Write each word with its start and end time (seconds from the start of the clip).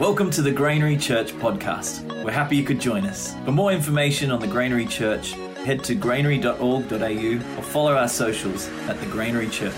Welcome 0.00 0.28
to 0.32 0.42
the 0.42 0.50
Granary 0.50 0.96
Church 0.96 1.32
podcast. 1.34 2.02
We're 2.24 2.32
happy 2.32 2.56
you 2.56 2.64
could 2.64 2.80
join 2.80 3.06
us. 3.06 3.32
For 3.44 3.52
more 3.52 3.70
information 3.70 4.32
on 4.32 4.40
the 4.40 4.48
Granary 4.48 4.86
Church, 4.86 5.34
head 5.64 5.84
to 5.84 5.94
granary.org.au 5.94 6.56
or 6.58 7.62
follow 7.62 7.94
our 7.94 8.08
socials 8.08 8.68
at 8.88 8.98
the 8.98 9.06
Granary 9.06 9.48
Church. 9.48 9.72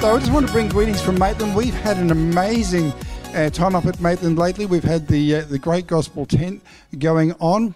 So 0.00 0.14
I 0.14 0.18
just 0.20 0.32
want 0.32 0.46
to 0.46 0.52
bring 0.52 0.68
greetings 0.68 1.02
from 1.02 1.18
Maitland. 1.18 1.56
We've 1.56 1.74
had 1.74 1.96
an 1.96 2.12
amazing 2.12 2.92
uh, 3.34 3.50
time 3.50 3.74
up 3.74 3.86
at 3.86 4.00
Maitland 4.00 4.38
lately. 4.38 4.66
We've 4.66 4.84
had 4.84 5.08
the 5.08 5.34
uh, 5.34 5.40
the 5.46 5.58
Great 5.58 5.88
Gospel 5.88 6.26
Tent 6.26 6.62
going 6.96 7.32
on, 7.40 7.74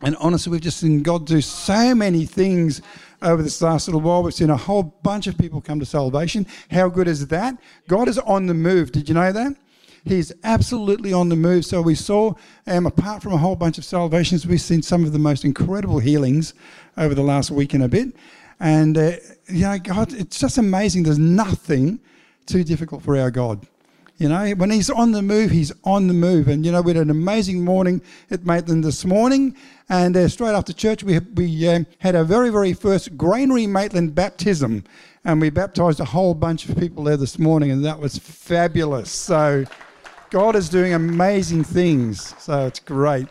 and 0.00 0.14
honestly, 0.20 0.52
we've 0.52 0.60
just 0.60 0.78
seen 0.78 1.02
God 1.02 1.26
do 1.26 1.40
so 1.40 1.92
many 1.92 2.24
things 2.24 2.82
over 3.22 3.42
this 3.42 3.60
last 3.60 3.88
little 3.88 4.00
while. 4.00 4.22
We've 4.22 4.34
seen 4.34 4.50
a 4.50 4.56
whole 4.56 4.82
bunch 4.82 5.26
of 5.26 5.36
people 5.36 5.60
come 5.60 5.80
to 5.80 5.86
salvation. 5.86 6.46
How 6.70 6.88
good 6.88 7.08
is 7.08 7.26
that? 7.28 7.56
God 7.88 8.08
is 8.08 8.18
on 8.18 8.46
the 8.46 8.54
move. 8.54 8.92
Did 8.92 9.08
you 9.08 9.14
know 9.14 9.32
that? 9.32 9.56
He's 10.04 10.32
absolutely 10.44 11.12
on 11.12 11.28
the 11.28 11.36
move. 11.36 11.64
So 11.64 11.82
we 11.82 11.94
saw, 11.94 12.34
um, 12.66 12.86
apart 12.86 13.22
from 13.22 13.32
a 13.32 13.38
whole 13.38 13.56
bunch 13.56 13.76
of 13.76 13.84
salvations, 13.84 14.46
we've 14.46 14.60
seen 14.60 14.82
some 14.82 15.04
of 15.04 15.12
the 15.12 15.18
most 15.18 15.44
incredible 15.44 15.98
healings 15.98 16.54
over 16.96 17.14
the 17.14 17.22
last 17.22 17.50
week 17.50 17.74
and 17.74 17.82
a 17.82 17.88
bit. 17.88 18.14
And, 18.58 18.96
uh, 18.96 19.12
you 19.48 19.62
know, 19.62 19.78
God, 19.78 20.12
it's 20.12 20.38
just 20.38 20.58
amazing. 20.58 21.02
There's 21.02 21.18
nothing 21.18 22.00
too 22.46 22.64
difficult 22.64 23.02
for 23.02 23.16
our 23.18 23.30
God. 23.30 23.66
You 24.20 24.28
know, 24.28 24.50
when 24.50 24.70
he's 24.70 24.90
on 24.90 25.12
the 25.12 25.22
move, 25.22 25.50
he's 25.50 25.72
on 25.82 26.06
the 26.06 26.12
move. 26.12 26.46
And, 26.46 26.66
you 26.66 26.70
know, 26.70 26.82
we 26.82 26.92
had 26.92 27.00
an 27.00 27.08
amazing 27.08 27.64
morning 27.64 28.02
at 28.30 28.44
Maitland 28.44 28.84
this 28.84 29.06
morning. 29.06 29.56
And 29.88 30.14
uh, 30.14 30.28
straight 30.28 30.52
after 30.52 30.74
church, 30.74 31.02
we, 31.02 31.18
we 31.20 31.66
um, 31.66 31.86
had 32.00 32.14
our 32.14 32.24
very, 32.24 32.50
very 32.50 32.74
first 32.74 33.16
Granary 33.16 33.66
Maitland 33.66 34.14
baptism. 34.14 34.84
And 35.24 35.40
we 35.40 35.48
baptized 35.48 36.00
a 36.00 36.04
whole 36.04 36.34
bunch 36.34 36.68
of 36.68 36.76
people 36.76 37.04
there 37.04 37.16
this 37.16 37.38
morning. 37.38 37.70
And 37.70 37.82
that 37.86 37.98
was 37.98 38.18
fabulous. 38.18 39.10
So 39.10 39.64
God 40.28 40.54
is 40.54 40.68
doing 40.68 40.92
amazing 40.92 41.64
things. 41.64 42.34
So 42.38 42.66
it's 42.66 42.80
great. 42.80 43.26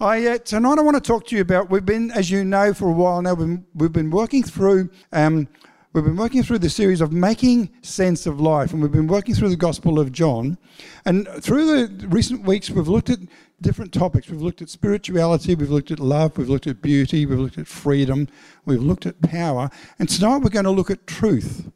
I, 0.00 0.28
uh, 0.28 0.38
tonight 0.38 0.78
I 0.78 0.80
want 0.80 0.94
to 0.94 1.02
talk 1.02 1.26
to 1.26 1.36
you 1.36 1.42
about, 1.42 1.68
we've 1.68 1.84
been, 1.84 2.10
as 2.10 2.30
you 2.30 2.42
know, 2.42 2.72
for 2.72 2.88
a 2.88 2.92
while 2.92 3.20
now, 3.20 3.34
we've 3.34 3.46
been, 3.46 3.66
we've 3.74 3.92
been 3.92 4.10
working 4.10 4.42
through, 4.42 4.88
um, 5.12 5.46
we've 5.92 6.04
been 6.04 6.16
working 6.16 6.42
through 6.42 6.58
the 6.58 6.70
series 6.70 7.00
of 7.00 7.12
making 7.12 7.70
sense 7.82 8.26
of 8.26 8.40
life, 8.40 8.72
and 8.72 8.80
we've 8.80 8.92
been 8.92 9.06
working 9.06 9.34
through 9.34 9.50
the 9.50 9.56
Gospel 9.56 9.98
of 9.98 10.10
John. 10.10 10.56
And 11.04 11.28
through 11.40 11.66
the 11.66 12.06
recent 12.06 12.46
weeks, 12.46 12.70
we've 12.70 12.88
looked 12.88 13.10
at 13.10 13.18
different 13.60 13.92
topics. 13.92 14.28
We've 14.28 14.40
looked 14.40 14.62
at 14.62 14.70
spirituality, 14.70 15.54
we've 15.54 15.70
looked 15.70 15.90
at 15.90 16.00
love, 16.00 16.38
we've 16.38 16.48
looked 16.48 16.66
at 16.66 16.80
beauty, 16.80 17.26
we've 17.26 17.38
looked 17.38 17.58
at 17.58 17.66
freedom, 17.66 18.28
we've 18.64 18.82
looked 18.82 19.06
at 19.06 19.20
power. 19.20 19.70
And 19.98 20.08
tonight 20.08 20.38
we're 20.38 20.50
going 20.50 20.64
to 20.64 20.70
look 20.70 20.90
at 20.90 21.06
truth. 21.06 21.70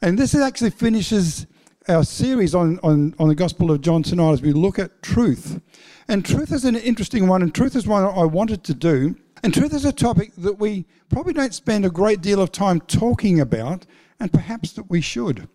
And 0.00 0.18
this 0.18 0.34
actually 0.34 0.70
finishes 0.70 1.46
our 1.88 2.04
series 2.04 2.54
on, 2.54 2.80
on, 2.82 3.14
on 3.18 3.28
the 3.28 3.34
Gospel 3.34 3.70
of 3.70 3.82
John 3.82 4.02
tonight 4.02 4.32
as 4.32 4.42
we 4.42 4.52
look 4.52 4.78
at 4.78 5.02
truth. 5.02 5.60
And 6.08 6.24
truth 6.24 6.50
is 6.50 6.64
an 6.64 6.76
interesting 6.76 7.28
one, 7.28 7.42
and 7.42 7.54
truth 7.54 7.76
is 7.76 7.86
one 7.86 8.04
I 8.04 8.24
wanted 8.24 8.64
to 8.64 8.74
do. 8.74 9.16
And 9.44 9.52
truth 9.52 9.74
is 9.74 9.84
a 9.84 9.92
topic 9.92 10.32
that 10.38 10.58
we 10.58 10.86
probably 11.10 11.34
don't 11.34 11.52
spend 11.52 11.84
a 11.84 11.90
great 11.90 12.22
deal 12.22 12.40
of 12.40 12.50
time 12.50 12.80
talking 12.80 13.40
about, 13.40 13.84
and 14.18 14.32
perhaps 14.32 14.72
that 14.72 14.88
we 14.88 15.02
should. 15.02 15.46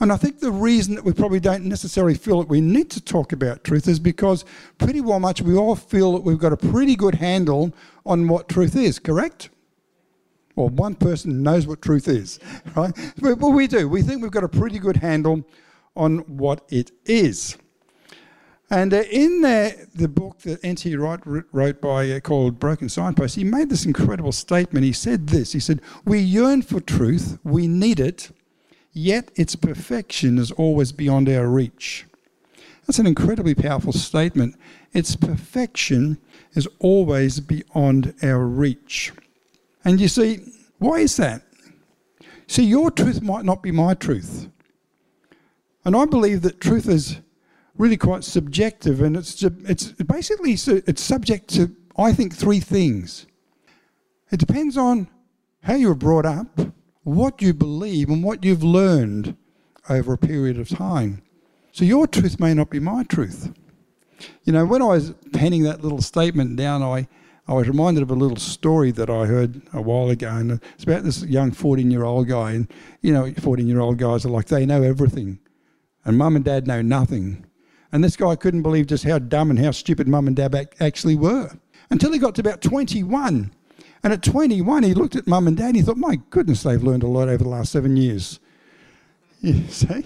And 0.00 0.12
I 0.12 0.16
think 0.16 0.40
the 0.40 0.50
reason 0.50 0.96
that 0.96 1.04
we 1.04 1.12
probably 1.12 1.38
don't 1.38 1.62
necessarily 1.62 2.16
feel 2.16 2.40
that 2.40 2.48
we 2.48 2.60
need 2.60 2.90
to 2.90 3.00
talk 3.00 3.32
about 3.32 3.62
truth 3.62 3.86
is 3.86 4.00
because 4.00 4.44
pretty 4.78 5.00
well 5.00 5.20
much 5.20 5.42
we 5.42 5.54
all 5.54 5.76
feel 5.76 6.14
that 6.14 6.24
we've 6.24 6.40
got 6.40 6.52
a 6.52 6.56
pretty 6.56 6.96
good 6.96 7.14
handle 7.14 7.72
on 8.04 8.26
what 8.26 8.48
truth 8.48 8.74
is, 8.74 8.98
correct? 8.98 9.50
Well, 10.56 10.70
one 10.70 10.96
person 10.96 11.44
knows 11.44 11.68
what 11.68 11.80
truth 11.80 12.08
is, 12.08 12.40
right? 12.74 12.92
But 13.22 13.36
we 13.38 13.68
do. 13.68 13.88
We 13.88 14.02
think 14.02 14.22
we've 14.22 14.32
got 14.32 14.42
a 14.42 14.48
pretty 14.48 14.80
good 14.80 14.96
handle 14.96 15.44
on 15.94 16.18
what 16.26 16.64
it 16.68 16.90
is. 17.04 17.56
And 18.68 18.92
uh, 18.92 19.04
in 19.10 19.42
the, 19.42 19.86
the 19.94 20.08
book 20.08 20.38
that 20.40 20.64
N.T. 20.64 20.96
Wright 20.96 21.20
wrote 21.24 21.80
by 21.80 22.10
uh, 22.10 22.20
called 22.20 22.58
Broken 22.58 22.88
Signposts, 22.88 23.36
he 23.36 23.44
made 23.44 23.70
this 23.70 23.86
incredible 23.86 24.32
statement. 24.32 24.84
He 24.84 24.92
said 24.92 25.28
this. 25.28 25.52
He 25.52 25.60
said, 25.60 25.80
"We 26.04 26.18
yearn 26.18 26.62
for 26.62 26.80
truth. 26.80 27.38
We 27.44 27.68
need 27.68 28.00
it, 28.00 28.30
yet 28.92 29.30
its 29.36 29.54
perfection 29.54 30.38
is 30.38 30.50
always 30.52 30.90
beyond 30.90 31.28
our 31.28 31.46
reach." 31.46 32.06
That's 32.86 32.98
an 32.98 33.06
incredibly 33.06 33.54
powerful 33.54 33.92
statement. 33.92 34.56
Its 34.92 35.16
perfection 35.16 36.18
is 36.54 36.68
always 36.78 37.40
beyond 37.40 38.14
our 38.22 38.46
reach. 38.46 39.12
And 39.84 40.00
you 40.00 40.08
see, 40.08 40.40
why 40.78 41.00
is 41.00 41.16
that? 41.16 41.42
See, 42.46 42.64
your 42.64 42.90
truth 42.90 43.22
might 43.22 43.44
not 43.44 43.62
be 43.62 43.72
my 43.72 43.94
truth. 43.94 44.48
And 45.84 45.96
I 45.96 46.04
believe 46.04 46.42
that 46.42 46.60
truth 46.60 46.88
is 46.88 47.20
really 47.78 47.96
quite 47.96 48.24
subjective, 48.24 49.00
and 49.00 49.16
it's 49.16 49.42
it's 49.42 49.92
basically 49.92 50.52
it's 50.52 51.02
subject 51.02 51.48
to 51.48 51.74
I 51.96 52.12
think 52.12 52.34
three 52.34 52.60
things. 52.60 53.26
It 54.30 54.40
depends 54.40 54.76
on 54.76 55.08
how 55.62 55.74
you 55.74 55.88
were 55.88 55.94
brought 55.94 56.26
up, 56.26 56.58
what 57.02 57.40
you 57.40 57.54
believe, 57.54 58.08
and 58.08 58.22
what 58.22 58.44
you've 58.44 58.62
learned 58.62 59.36
over 59.88 60.12
a 60.12 60.18
period 60.18 60.58
of 60.58 60.68
time. 60.68 61.22
So 61.72 61.84
your 61.84 62.06
truth 62.06 62.40
may 62.40 62.54
not 62.54 62.70
be 62.70 62.80
my 62.80 63.04
truth. 63.04 63.52
You 64.44 64.52
know, 64.52 64.64
when 64.64 64.82
I 64.82 64.86
was 64.86 65.12
penning 65.32 65.62
that 65.64 65.82
little 65.82 66.00
statement 66.00 66.56
down, 66.56 66.82
I 66.82 67.06
I 67.48 67.54
was 67.54 67.68
reminded 67.68 68.02
of 68.02 68.10
a 68.10 68.14
little 68.14 68.36
story 68.36 68.90
that 68.92 69.08
I 69.08 69.26
heard 69.26 69.62
a 69.72 69.80
while 69.80 70.10
ago, 70.10 70.28
and 70.28 70.60
it's 70.74 70.82
about 70.82 71.04
this 71.04 71.22
young 71.22 71.52
14 71.52 71.90
year 71.92 72.02
old 72.02 72.26
guy. 72.26 72.52
And, 72.52 72.72
you 73.02 73.12
know, 73.12 73.32
14 73.32 73.68
year 73.68 73.78
old 73.78 73.98
guys 73.98 74.26
are 74.26 74.30
like, 74.30 74.46
they 74.46 74.66
know 74.66 74.82
everything, 74.82 75.38
and 76.04 76.18
mum 76.18 76.34
and 76.34 76.44
dad 76.44 76.66
know 76.66 76.82
nothing. 76.82 77.46
And 77.96 78.04
this 78.04 78.14
guy 78.14 78.36
couldn't 78.36 78.60
believe 78.60 78.88
just 78.88 79.04
how 79.04 79.18
dumb 79.18 79.48
and 79.48 79.58
how 79.58 79.70
stupid 79.70 80.06
mum 80.06 80.26
and 80.26 80.36
dad 80.36 80.68
actually 80.80 81.16
were 81.16 81.50
until 81.88 82.12
he 82.12 82.18
got 82.18 82.34
to 82.34 82.42
about 82.42 82.60
21. 82.60 83.50
And 84.04 84.12
at 84.12 84.22
21, 84.22 84.82
he 84.82 84.92
looked 84.92 85.16
at 85.16 85.26
mum 85.26 85.48
and 85.48 85.56
dad 85.56 85.68
and 85.68 85.76
he 85.76 85.82
thought, 85.82 85.96
my 85.96 86.20
goodness, 86.28 86.62
they've 86.62 86.82
learned 86.82 87.04
a 87.04 87.06
lot 87.06 87.30
over 87.30 87.42
the 87.42 87.48
last 87.48 87.72
seven 87.72 87.96
years. 87.96 88.38
You 89.40 89.66
see? 89.68 90.04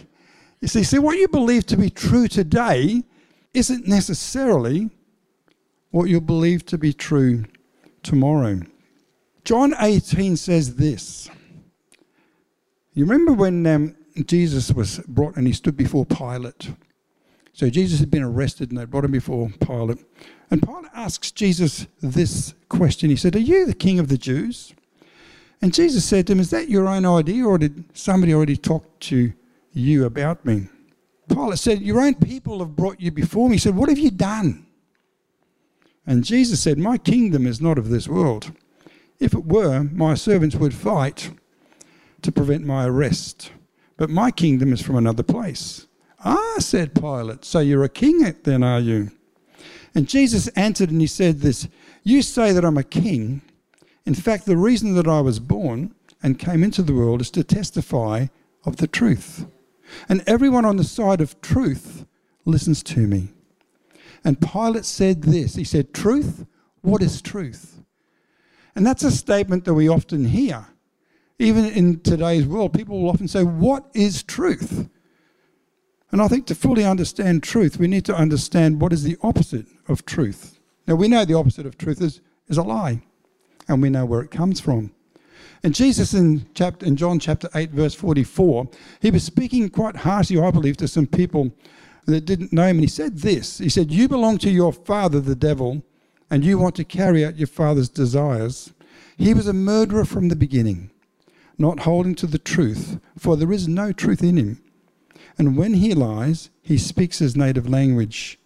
You 0.61 0.69
see, 0.69 0.84
see, 0.84 1.01
what 1.01 1.19
you 1.19 1.27
believe 1.27 1.67
to 1.67 1.77
be 1.77 1.91
true 1.91 2.28
today 2.28 3.03
isn't 3.55 3.89
necessarily 3.89 4.91
what 5.91 6.05
you'll 6.05 6.21
believe 6.21 6.65
to 6.67 6.78
be 6.78 6.93
true 6.93 7.45
tomorrow. 8.05 8.61
John 9.45 9.75
18 9.81 10.37
says 10.37 10.77
this. 10.77 11.28
You 12.95 13.05
remember 13.05 13.33
when 13.33 13.67
um, 13.67 13.97
Jesus 14.27 14.71
was 14.71 15.01
brought 15.09 15.34
and 15.37 15.49
he 15.49 15.53
stood 15.53 15.77
before 15.77 16.07
Pilate? 16.07 16.71
So 17.60 17.69
Jesus 17.69 18.00
had 18.00 18.10
been 18.10 18.22
arrested 18.22 18.71
and 18.71 18.81
they 18.81 18.87
brought 18.87 19.04
him 19.04 19.10
before 19.10 19.50
Pilate. 19.60 19.98
And 20.50 20.62
Pilate 20.62 20.93
asks 20.94 21.31
Jesus 21.31 21.87
this 22.00 22.54
question. 22.71 23.10
He 23.10 23.16
said, 23.16 23.37
Are 23.37 23.38
you 23.38 23.66
the 23.66 23.75
king 23.75 23.98
of 23.98 24.09
the 24.09 24.16
Jews? 24.16 24.72
And 25.60 25.75
Jesus 25.75 26.06
said 26.06 26.26
to 26.26 26.32
him, 26.32 26.41
Is 26.41 26.48
that 26.48 26.71
your 26.71 26.88
own 26.88 27.04
idea 27.04 27.44
or 27.44 27.59
did 27.59 27.84
somebody 27.93 28.32
already 28.32 28.56
talk 28.56 28.98
to 29.00 29.34
you 29.75 30.06
about 30.06 30.43
me? 30.47 30.69
Pilate 31.28 31.59
said, 31.59 31.82
Your 31.82 32.00
own 32.00 32.15
people 32.15 32.60
have 32.60 32.75
brought 32.75 32.98
you 32.98 33.10
before 33.10 33.50
me. 33.50 33.56
He 33.56 33.60
said, 33.60 33.77
What 33.77 33.91
have 33.91 33.98
you 33.98 34.10
done? 34.10 34.65
And 36.06 36.25
Jesus 36.25 36.62
said, 36.62 36.78
My 36.78 36.97
kingdom 36.97 37.47
is 37.47 37.60
not 37.60 37.77
of 37.77 37.91
this 37.91 38.09
world. 38.09 38.53
If 39.19 39.34
it 39.34 39.44
were, 39.44 39.82
my 39.82 40.15
servants 40.15 40.56
would 40.56 40.72
fight 40.72 41.31
to 42.22 42.32
prevent 42.32 42.65
my 42.65 42.87
arrest. 42.87 43.53
But 43.98 44.09
my 44.09 44.31
kingdom 44.31 44.72
is 44.72 44.81
from 44.81 44.97
another 44.97 45.22
place. 45.22 45.87
Ah, 46.25 46.57
said 46.59 46.95
Pilate, 46.95 47.45
so 47.45 47.61
you're 47.61 47.85
a 47.85 47.89
king 47.89 48.35
then, 48.45 48.63
are 48.63 48.81
you? 48.81 49.11
And 49.95 50.09
Jesus 50.09 50.49
answered 50.49 50.91
and 50.91 51.01
he 51.01 51.07
said 51.07 51.41
this 51.41 51.69
You 52.05 52.23
say 52.23 52.53
that 52.53 52.65
I'm 52.65 52.79
a 52.79 52.85
king. 52.85 53.43
In 54.07 54.15
fact, 54.15 54.47
the 54.47 54.57
reason 54.57 54.95
that 54.95 55.07
I 55.07 55.21
was 55.21 55.39
born 55.39 55.95
and 56.22 56.39
came 56.39 56.63
into 56.63 56.83
the 56.83 56.95
world 56.95 57.21
is 57.21 57.31
to 57.33 57.45
testify 57.45 58.27
of 58.65 58.77
the 58.77 58.87
truth. 58.87 59.47
And 60.09 60.22
everyone 60.27 60.65
on 60.65 60.77
the 60.77 60.84
side 60.84 61.21
of 61.21 61.41
truth 61.41 62.05
listens 62.45 62.83
to 62.84 63.07
me. 63.07 63.28
And 64.25 64.41
Pilate 64.41 64.84
said 64.84 65.23
this 65.23 65.55
He 65.55 65.65
said, 65.65 65.95
Truth? 65.95 66.47
What 66.83 67.03
is 67.03 67.21
truth? 67.21 67.83
And 68.75 68.87
that's 68.87 69.03
a 69.03 69.11
statement 69.11 69.65
that 69.65 69.75
we 69.75 69.89
often 69.89 70.27
hear. 70.27 70.66
Even 71.39 71.65
in 71.66 72.01
today's 72.01 72.47
world, 72.47 72.73
people 72.73 73.01
will 73.01 73.11
often 73.11 73.28
say, 73.28 73.43
What 73.43 73.87
is 73.95 74.23
truth? 74.23 74.89
And 76.12 76.21
I 76.21 76.28
think 76.28 76.47
to 76.47 76.54
fully 76.54 76.84
understand 76.84 77.42
truth, 77.42 77.78
we 77.78 77.86
need 77.86 78.04
to 78.07 78.15
understand 78.15 78.80
what 78.80 78.92
is 78.92 79.04
the 79.04 79.16
opposite 79.22 79.66
of 79.89 80.04
truth. 80.04 80.59
Now, 80.86 80.97
we 80.97 81.09
know 81.09 81.24
the 81.24 81.34
opposite 81.34 81.66
of 81.66 81.78
truth 81.78 82.01
is, 82.01 82.21
is 82.48 82.59
a 82.59 82.62
lie, 82.62 83.03
and 83.68 83.80
we 83.80 83.91
know 83.91 84.04
where 84.04 84.21
it 84.21 84.30
comes 84.30 84.60
from. 84.60 84.92
And 85.62 85.74
Jesus 85.74 86.15
in, 86.15 86.47
chapter, 86.54 86.86
in 86.86 86.97
John 86.97 87.18
chapter 87.18 87.48
8, 87.54 87.71
verse 87.71 87.95
44, 87.95 88.68
he 89.01 89.10
was 89.10 89.22
speaking 89.22 89.68
quite 89.68 89.97
harshly, 89.97 90.41
I 90.41 90.51
believe, 90.51 90.77
to 90.78 90.89
some 90.89 91.07
people 91.07 91.53
that 92.07 92.24
didn't 92.24 92.53
know 92.53 92.66
him. 92.66 92.77
And 92.77 92.80
he 92.80 92.89
said 92.89 93.18
this 93.18 93.59
He 93.59 93.68
said, 93.68 93.92
You 93.92 94.09
belong 94.09 94.39
to 94.39 94.51
your 94.51 94.72
father, 94.72 95.21
the 95.21 95.34
devil, 95.34 95.83
and 96.30 96.45
you 96.45 96.59
want 96.59 96.77
to 96.77 96.84
carry 96.84 97.24
out 97.24 97.36
your 97.36 97.47
father's 97.47 97.89
desires. 97.89 98.72
He 99.16 99.34
was 99.34 99.47
a 99.47 99.53
murderer 99.53 100.06
from 100.06 100.28
the 100.28 100.36
beginning, 100.36 100.91
not 101.59 101.80
holding 101.80 102.15
to 102.16 102.27
the 102.27 102.39
truth, 102.39 102.98
for 103.18 103.36
there 103.36 103.53
is 103.53 103.68
no 103.68 103.92
truth 103.92 104.22
in 104.22 104.39
him. 104.39 104.63
And 105.41 105.57
when 105.57 105.72
he 105.72 105.95
lies, 105.95 106.51
he 106.60 106.77
speaks 106.77 107.19
his 107.19 107.34
native 107.34 107.66
language. 107.66 108.39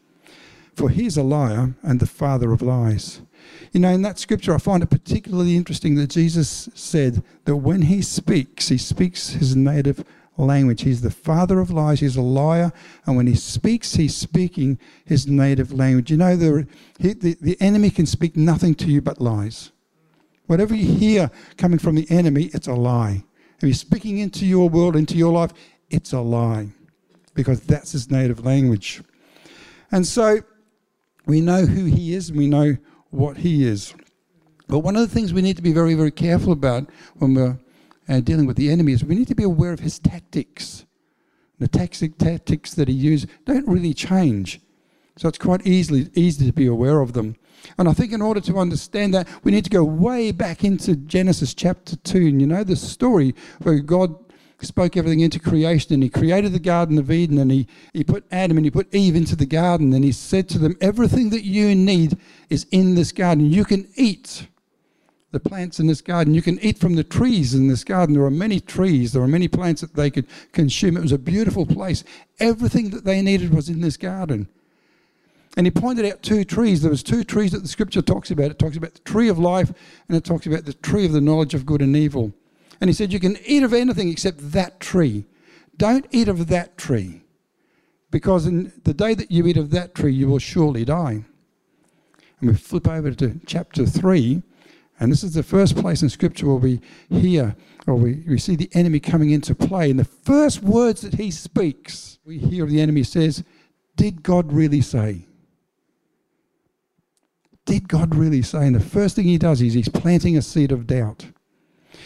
For 0.76 0.90
he 0.90 1.06
is 1.06 1.16
a 1.16 1.24
liar 1.24 1.74
and 1.82 1.98
the 1.98 2.06
father 2.06 2.52
of 2.52 2.62
lies. 2.62 3.20
You 3.72 3.80
know, 3.80 3.88
in 3.88 4.02
that 4.02 4.20
scripture, 4.20 4.54
I 4.54 4.58
find 4.58 4.80
it 4.80 4.90
particularly 4.90 5.56
interesting 5.56 5.96
that 5.96 6.10
Jesus 6.10 6.68
said 6.72 7.24
that 7.46 7.56
when 7.56 7.82
he 7.82 8.00
speaks, 8.00 8.68
he 8.68 8.78
speaks 8.78 9.30
his 9.30 9.56
native 9.56 10.04
language. 10.36 10.82
He's 10.82 11.00
the 11.00 11.10
father 11.10 11.58
of 11.58 11.72
lies, 11.72 11.98
he's 11.98 12.14
a 12.14 12.22
liar, 12.22 12.72
and 13.06 13.16
when 13.16 13.26
he 13.26 13.34
speaks, 13.34 13.94
he's 13.94 14.14
speaking 14.14 14.78
his 15.04 15.26
native 15.26 15.72
language. 15.72 16.12
You 16.12 16.18
know, 16.18 16.36
the, 16.36 16.64
the, 17.00 17.36
the 17.40 17.60
enemy 17.60 17.90
can 17.90 18.06
speak 18.06 18.36
nothing 18.36 18.76
to 18.76 18.86
you 18.86 19.02
but 19.02 19.20
lies. 19.20 19.72
Whatever 20.46 20.76
you 20.76 20.96
hear 20.96 21.32
coming 21.56 21.80
from 21.80 21.96
the 21.96 22.08
enemy, 22.08 22.50
it's 22.54 22.68
a 22.68 22.74
lie. 22.74 23.24
If 23.56 23.62
he's 23.62 23.80
speaking 23.80 24.18
into 24.18 24.46
your 24.46 24.68
world, 24.68 24.94
into 24.94 25.16
your 25.16 25.32
life, 25.32 25.50
it's 25.90 26.12
a 26.12 26.20
lie 26.20 26.68
because 27.34 27.60
that's 27.60 27.92
his 27.92 28.10
native 28.10 28.44
language. 28.44 29.02
And 29.92 30.06
so 30.06 30.40
we 31.26 31.40
know 31.40 31.66
who 31.66 31.84
he 31.84 32.14
is 32.14 32.30
and 32.30 32.38
we 32.38 32.46
know 32.46 32.76
what 33.10 33.38
he 33.38 33.64
is. 33.64 33.94
But 34.68 34.80
one 34.80 34.96
of 34.96 35.02
the 35.02 35.14
things 35.14 35.32
we 35.32 35.42
need 35.42 35.56
to 35.56 35.62
be 35.62 35.72
very, 35.72 35.94
very 35.94 36.10
careful 36.10 36.52
about 36.52 36.88
when 37.16 37.34
we're 37.34 37.58
uh, 38.08 38.20
dealing 38.20 38.46
with 38.46 38.56
the 38.56 38.70
enemy 38.70 38.92
is 38.92 39.04
we 39.04 39.14
need 39.14 39.28
to 39.28 39.34
be 39.34 39.42
aware 39.42 39.72
of 39.72 39.80
his 39.80 39.98
tactics. 39.98 40.84
The 41.58 41.68
tactics 41.68 42.74
that 42.74 42.88
he 42.88 42.94
uses 42.94 43.30
don't 43.44 43.66
really 43.68 43.94
change. 43.94 44.60
So 45.16 45.28
it's 45.28 45.38
quite 45.38 45.66
easily 45.66 46.10
easy 46.14 46.46
to 46.46 46.52
be 46.52 46.66
aware 46.66 47.00
of 47.00 47.12
them. 47.12 47.36
And 47.78 47.88
I 47.88 47.92
think 47.92 48.12
in 48.12 48.20
order 48.20 48.40
to 48.42 48.58
understand 48.58 49.14
that, 49.14 49.28
we 49.42 49.52
need 49.52 49.64
to 49.64 49.70
go 49.70 49.84
way 49.84 50.32
back 50.32 50.64
into 50.64 50.96
Genesis 50.96 51.54
chapter 51.54 51.96
2. 51.96 52.18
And 52.18 52.40
you 52.40 52.46
know 52.46 52.64
the 52.64 52.76
story 52.76 53.34
where 53.62 53.78
God 53.78 54.23
spoke 54.64 54.96
everything 54.96 55.20
into 55.20 55.38
creation 55.38 55.94
and 55.94 56.02
he 56.02 56.08
created 56.08 56.52
the 56.52 56.58
Garden 56.58 56.98
of 56.98 57.10
Eden 57.10 57.38
and 57.38 57.50
he, 57.50 57.66
he 57.92 58.02
put 58.02 58.24
Adam 58.32 58.56
and 58.56 58.66
he 58.66 58.70
put 58.70 58.94
Eve 58.94 59.16
into 59.16 59.36
the 59.36 59.46
garden 59.46 59.92
and 59.92 60.04
he 60.04 60.12
said 60.12 60.48
to 60.50 60.58
them, 60.58 60.76
Everything 60.80 61.30
that 61.30 61.44
you 61.44 61.74
need 61.74 62.18
is 62.50 62.66
in 62.70 62.94
this 62.94 63.12
garden. 63.12 63.50
You 63.50 63.64
can 63.64 63.88
eat 63.96 64.48
the 65.34 65.40
plants 65.40 65.80
in 65.80 65.86
this 65.86 66.00
garden. 66.00 66.32
You 66.32 66.42
can 66.42 66.58
eat 66.60 66.78
from 66.78 66.94
the 66.94 67.04
trees 67.04 67.54
in 67.54 67.68
this 67.68 67.84
garden. 67.84 68.14
There 68.14 68.24
are 68.24 68.30
many 68.30 68.60
trees, 68.60 69.12
there 69.12 69.22
are 69.22 69.28
many 69.28 69.48
plants 69.48 69.80
that 69.80 69.94
they 69.94 70.10
could 70.10 70.26
consume. 70.52 70.96
It 70.96 71.02
was 71.02 71.12
a 71.12 71.18
beautiful 71.18 71.66
place. 71.66 72.04
Everything 72.40 72.90
that 72.90 73.04
they 73.04 73.20
needed 73.20 73.52
was 73.52 73.68
in 73.68 73.80
this 73.80 73.96
garden. 73.96 74.48
And 75.56 75.66
he 75.66 75.70
pointed 75.70 76.04
out 76.06 76.22
two 76.22 76.44
trees. 76.44 76.82
There 76.82 76.90
was 76.90 77.02
two 77.02 77.22
trees 77.22 77.52
that 77.52 77.62
the 77.62 77.68
scripture 77.68 78.02
talks 78.02 78.30
about. 78.30 78.50
It 78.50 78.58
talks 78.58 78.76
about 78.76 78.94
the 78.94 79.00
tree 79.00 79.28
of 79.28 79.38
life 79.38 79.72
and 80.08 80.16
it 80.16 80.24
talks 80.24 80.46
about 80.46 80.64
the 80.64 80.72
tree 80.72 81.04
of 81.04 81.12
the 81.12 81.20
knowledge 81.20 81.54
of 81.54 81.66
good 81.66 81.82
and 81.82 81.96
evil. 81.96 82.32
And 82.84 82.90
he 82.90 82.92
said, 82.92 83.14
You 83.14 83.18
can 83.18 83.38
eat 83.46 83.62
of 83.62 83.72
anything 83.72 84.10
except 84.10 84.52
that 84.52 84.78
tree. 84.78 85.24
Don't 85.78 86.04
eat 86.10 86.28
of 86.28 86.48
that 86.48 86.76
tree, 86.76 87.22
because 88.10 88.44
in 88.44 88.74
the 88.84 88.92
day 88.92 89.14
that 89.14 89.30
you 89.30 89.46
eat 89.46 89.56
of 89.56 89.70
that 89.70 89.94
tree, 89.94 90.12
you 90.12 90.28
will 90.28 90.38
surely 90.38 90.84
die. 90.84 91.24
And 92.40 92.50
we 92.50 92.54
flip 92.54 92.86
over 92.86 93.12
to 93.12 93.40
chapter 93.46 93.86
3, 93.86 94.42
and 95.00 95.10
this 95.10 95.24
is 95.24 95.32
the 95.32 95.42
first 95.42 95.78
place 95.78 96.02
in 96.02 96.10
Scripture 96.10 96.46
where 96.46 96.56
we 96.56 96.82
hear 97.08 97.56
or 97.86 97.94
we, 97.94 98.22
we 98.28 98.36
see 98.36 98.54
the 98.54 98.68
enemy 98.74 99.00
coming 99.00 99.30
into 99.30 99.54
play. 99.54 99.88
And 99.88 99.98
the 99.98 100.04
first 100.04 100.62
words 100.62 101.00
that 101.00 101.14
he 101.14 101.30
speaks, 101.30 102.18
we 102.26 102.36
hear 102.36 102.66
the 102.66 102.82
enemy 102.82 103.02
says, 103.02 103.44
Did 103.96 104.22
God 104.22 104.52
really 104.52 104.82
say? 104.82 105.24
Did 107.64 107.88
God 107.88 108.14
really 108.14 108.42
say? 108.42 108.66
And 108.66 108.76
the 108.76 108.80
first 108.80 109.16
thing 109.16 109.24
he 109.24 109.38
does 109.38 109.62
is 109.62 109.72
he's 109.72 109.88
planting 109.88 110.36
a 110.36 110.42
seed 110.42 110.70
of 110.70 110.86
doubt. 110.86 111.28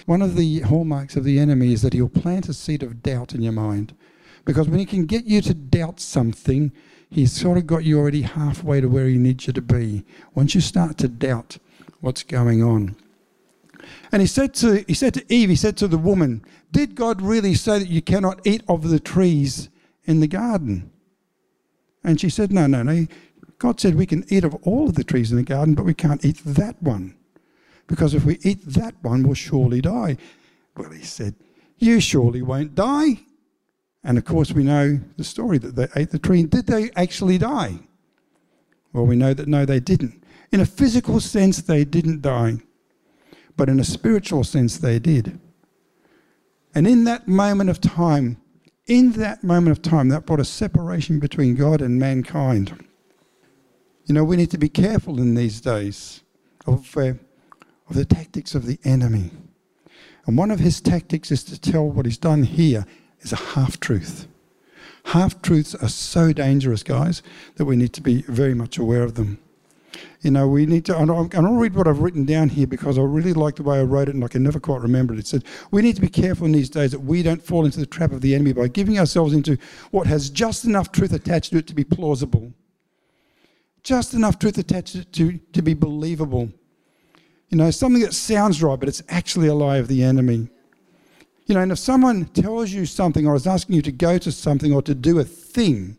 One 0.06 0.22
of 0.22 0.36
the 0.36 0.60
hallmarks 0.60 1.16
of 1.16 1.24
the 1.24 1.38
enemy 1.38 1.72
is 1.72 1.82
that 1.82 1.92
he'll 1.92 2.08
plant 2.08 2.48
a 2.48 2.54
seed 2.54 2.82
of 2.82 3.02
doubt 3.02 3.34
in 3.34 3.42
your 3.42 3.52
mind. 3.52 3.94
Because 4.44 4.68
when 4.68 4.78
he 4.78 4.86
can 4.86 5.04
get 5.04 5.26
you 5.26 5.40
to 5.42 5.54
doubt 5.54 6.00
something, 6.00 6.72
he's 7.10 7.32
sort 7.32 7.58
of 7.58 7.66
got 7.66 7.84
you 7.84 7.98
already 7.98 8.22
halfway 8.22 8.80
to 8.80 8.88
where 8.88 9.06
he 9.06 9.18
needs 9.18 9.46
you 9.46 9.52
to 9.52 9.62
be. 9.62 10.04
Once 10.34 10.54
you 10.54 10.60
start 10.60 10.96
to 10.98 11.08
doubt 11.08 11.58
what's 12.00 12.22
going 12.22 12.62
on. 12.62 12.96
And 14.10 14.22
he 14.22 14.26
said 14.26 14.54
to 14.54 14.84
he 14.86 14.94
said 14.94 15.14
to 15.14 15.32
Eve, 15.32 15.50
he 15.50 15.56
said 15.56 15.76
to 15.78 15.88
the 15.88 15.98
woman, 15.98 16.42
Did 16.72 16.94
God 16.94 17.20
really 17.20 17.54
say 17.54 17.78
that 17.78 17.88
you 17.88 18.02
cannot 18.02 18.46
eat 18.46 18.62
of 18.68 18.88
the 18.88 19.00
trees 19.00 19.68
in 20.04 20.20
the 20.20 20.26
garden? 20.26 20.90
And 22.02 22.20
she 22.20 22.30
said, 22.30 22.52
No, 22.52 22.66
no, 22.66 22.82
no. 22.82 23.06
God 23.58 23.80
said 23.80 23.96
we 23.96 24.06
can 24.06 24.24
eat 24.28 24.44
of 24.44 24.54
all 24.62 24.88
of 24.88 24.94
the 24.94 25.04
trees 25.04 25.30
in 25.30 25.36
the 25.36 25.42
garden, 25.42 25.74
but 25.74 25.84
we 25.84 25.94
can't 25.94 26.24
eat 26.24 26.40
that 26.44 26.80
one 26.82 27.17
because 27.88 28.14
if 28.14 28.24
we 28.24 28.38
eat 28.42 28.64
that 28.66 28.94
one, 29.02 29.24
we'll 29.24 29.34
surely 29.34 29.80
die. 29.80 30.16
Well, 30.76 30.90
he 30.90 31.02
said, 31.02 31.34
You 31.78 31.98
surely 31.98 32.42
won't 32.42 32.76
die. 32.76 33.22
And 34.04 34.16
of 34.16 34.24
course, 34.24 34.52
we 34.52 34.62
know 34.62 35.00
the 35.16 35.24
story 35.24 35.58
that 35.58 35.74
they 35.74 35.88
ate 35.96 36.10
the 36.10 36.18
tree. 36.20 36.44
Did 36.44 36.66
they 36.66 36.90
actually 36.94 37.38
die? 37.38 37.80
Well, 38.92 39.06
we 39.06 39.16
know 39.16 39.34
that 39.34 39.48
no, 39.48 39.64
they 39.64 39.80
didn't. 39.80 40.22
In 40.52 40.60
a 40.60 40.66
physical 40.66 41.18
sense, 41.20 41.60
they 41.60 41.84
didn't 41.84 42.22
die, 42.22 42.58
but 43.56 43.68
in 43.68 43.80
a 43.80 43.84
spiritual 43.84 44.44
sense, 44.44 44.78
they 44.78 44.98
did. 44.98 45.40
And 46.74 46.86
in 46.86 47.04
that 47.04 47.26
moment 47.26 47.70
of 47.70 47.80
time, 47.80 48.40
in 48.86 49.12
that 49.12 49.42
moment 49.42 49.76
of 49.76 49.82
time, 49.82 50.08
that 50.08 50.24
brought 50.24 50.40
a 50.40 50.44
separation 50.44 51.18
between 51.18 51.54
God 51.54 51.82
and 51.82 51.98
mankind. 51.98 52.86
You 54.06 54.14
know, 54.14 54.24
we 54.24 54.36
need 54.36 54.50
to 54.52 54.58
be 54.58 54.70
careful 54.70 55.20
in 55.20 55.34
these 55.34 55.60
days 55.60 56.22
of 56.66 56.96
uh, 56.96 57.12
of 57.88 57.96
the 57.96 58.04
tactics 58.04 58.54
of 58.54 58.66
the 58.66 58.78
enemy. 58.84 59.30
And 60.26 60.36
one 60.36 60.50
of 60.50 60.60
his 60.60 60.80
tactics 60.80 61.30
is 61.30 61.42
to 61.44 61.60
tell 61.60 61.88
what 61.88 62.06
he's 62.06 62.18
done 62.18 62.42
here 62.42 62.86
is 63.20 63.32
a 63.32 63.36
half 63.36 63.80
truth. 63.80 64.26
Half 65.06 65.40
truths 65.40 65.74
are 65.74 65.88
so 65.88 66.32
dangerous, 66.32 66.82
guys, 66.82 67.22
that 67.56 67.64
we 67.64 67.76
need 67.76 67.94
to 67.94 68.02
be 68.02 68.22
very 68.22 68.54
much 68.54 68.76
aware 68.76 69.02
of 69.02 69.14
them. 69.14 69.38
You 70.20 70.30
know, 70.32 70.48
we 70.48 70.66
need 70.66 70.84
to, 70.86 70.98
and 70.98 71.10
I'll, 71.10 71.30
and 71.32 71.46
I'll 71.46 71.54
read 71.54 71.74
what 71.74 71.88
I've 71.88 72.00
written 72.00 72.24
down 72.24 72.50
here 72.50 72.66
because 72.66 72.98
I 72.98 73.02
really 73.02 73.32
like 73.32 73.56
the 73.56 73.62
way 73.62 73.78
I 73.78 73.84
wrote 73.84 74.08
it 74.08 74.14
and 74.14 74.24
I 74.24 74.28
can 74.28 74.42
never 74.42 74.60
quite 74.60 74.82
remember 74.82 75.14
it. 75.14 75.20
It 75.20 75.26
said, 75.26 75.44
We 75.70 75.80
need 75.80 75.94
to 75.94 76.02
be 76.02 76.08
careful 76.08 76.44
in 76.44 76.52
these 76.52 76.68
days 76.68 76.90
that 76.90 77.00
we 77.00 77.22
don't 77.22 77.42
fall 77.42 77.64
into 77.64 77.80
the 77.80 77.86
trap 77.86 78.12
of 78.12 78.20
the 78.20 78.34
enemy 78.34 78.52
by 78.52 78.68
giving 78.68 78.98
ourselves 78.98 79.32
into 79.32 79.56
what 79.90 80.06
has 80.06 80.28
just 80.28 80.64
enough 80.64 80.92
truth 80.92 81.12
attached 81.12 81.52
to 81.52 81.58
it 81.58 81.66
to 81.68 81.74
be 81.74 81.84
plausible, 81.84 82.52
just 83.82 84.12
enough 84.12 84.38
truth 84.38 84.58
attached 84.58 84.92
to 84.92 85.00
it 85.00 85.12
to, 85.14 85.38
to 85.52 85.62
be 85.62 85.74
believable. 85.74 86.50
You 87.48 87.56
know, 87.56 87.70
something 87.70 88.02
that 88.02 88.14
sounds 88.14 88.62
right, 88.62 88.78
but 88.78 88.88
it's 88.88 89.02
actually 89.08 89.48
a 89.48 89.54
lie 89.54 89.78
of 89.78 89.88
the 89.88 90.02
enemy. 90.02 90.48
You 91.46 91.54
know, 91.54 91.62
and 91.62 91.72
if 91.72 91.78
someone 91.78 92.26
tells 92.26 92.70
you 92.70 92.84
something 92.84 93.26
or 93.26 93.34
is 93.34 93.46
asking 93.46 93.76
you 93.76 93.82
to 93.82 93.92
go 93.92 94.18
to 94.18 94.30
something 94.30 94.72
or 94.72 94.82
to 94.82 94.94
do 94.94 95.18
a 95.18 95.24
thing, 95.24 95.96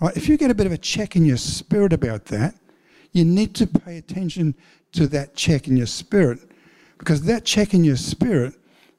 right, 0.00 0.16
if 0.16 0.28
you 0.28 0.36
get 0.36 0.52
a 0.52 0.54
bit 0.54 0.66
of 0.66 0.72
a 0.72 0.78
check 0.78 1.16
in 1.16 1.24
your 1.24 1.36
spirit 1.36 1.92
about 1.92 2.26
that, 2.26 2.54
you 3.10 3.24
need 3.24 3.54
to 3.56 3.66
pay 3.66 3.98
attention 3.98 4.54
to 4.92 5.06
that 5.08 5.34
check 5.34 5.66
in 5.66 5.76
your 5.76 5.86
spirit 5.86 6.38
because 6.98 7.22
that 7.22 7.44
check 7.44 7.74
in 7.74 7.82
your 7.82 7.96
spirit 7.96 8.54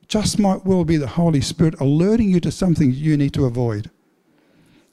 just 0.10 0.38
might 0.38 0.65
well 0.65 0.84
be 0.84 0.98
the 0.98 1.08
Holy 1.08 1.39
Spirit 1.39 1.79
alerting 1.79 2.29
you 2.29 2.41
to 2.41 2.51
something 2.51 2.91
you 2.91 3.15
need 3.15 3.34
to 3.34 3.46
avoid. 3.46 3.89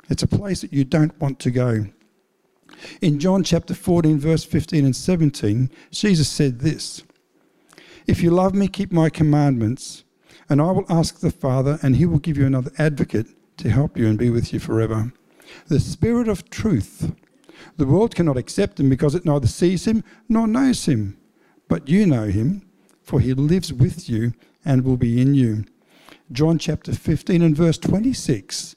It's 0.08 0.22
a 0.22 0.28
place 0.28 0.60
that 0.60 0.72
you 0.72 0.84
don't 0.84 1.18
want 1.20 1.40
to 1.40 1.50
go. 1.50 1.86
In 3.00 3.18
John 3.18 3.42
chapter 3.42 3.74
14, 3.74 4.18
verse 4.18 4.44
15 4.44 4.84
and 4.84 4.96
17, 4.96 5.70
Jesus 5.90 6.28
said 6.28 6.60
this 6.60 7.02
If 8.06 8.22
you 8.22 8.30
love 8.30 8.54
me, 8.54 8.68
keep 8.68 8.92
my 8.92 9.10
commandments, 9.10 10.04
and 10.48 10.60
I 10.60 10.70
will 10.70 10.86
ask 10.88 11.20
the 11.20 11.30
Father, 11.30 11.78
and 11.82 11.96
he 11.96 12.06
will 12.06 12.18
give 12.18 12.36
you 12.36 12.46
another 12.46 12.72
advocate 12.78 13.26
to 13.58 13.70
help 13.70 13.96
you 13.96 14.06
and 14.08 14.18
be 14.18 14.30
with 14.30 14.52
you 14.52 14.58
forever. 14.58 15.12
The 15.68 15.80
Spirit 15.80 16.28
of 16.28 16.50
truth. 16.50 17.12
The 17.76 17.86
world 17.86 18.14
cannot 18.14 18.36
accept 18.36 18.80
him 18.80 18.88
because 18.88 19.14
it 19.14 19.24
neither 19.24 19.46
sees 19.46 19.86
him 19.86 20.02
nor 20.28 20.46
knows 20.46 20.86
him. 20.86 21.18
But 21.68 21.88
you 21.88 22.06
know 22.06 22.24
him, 22.24 22.62
for 23.02 23.20
he 23.20 23.34
lives 23.34 23.72
with 23.72 24.08
you 24.08 24.32
and 24.64 24.84
will 24.84 24.96
be 24.96 25.20
in 25.20 25.34
you. 25.34 25.64
John 26.32 26.58
chapter 26.58 26.92
15 26.92 27.42
and 27.42 27.56
verse 27.56 27.78
26 27.78 28.76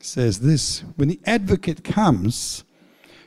says 0.00 0.40
this 0.40 0.80
When 0.96 1.08
the 1.08 1.20
advocate 1.26 1.84
comes, 1.84 2.64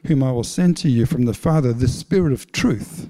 whom 0.07 0.23
I 0.23 0.31
will 0.31 0.43
send 0.43 0.77
to 0.77 0.89
you 0.89 1.05
from 1.05 1.25
the 1.25 1.33
Father, 1.33 1.73
the 1.73 1.87
Spirit 1.87 2.33
of 2.33 2.51
truth, 2.51 3.09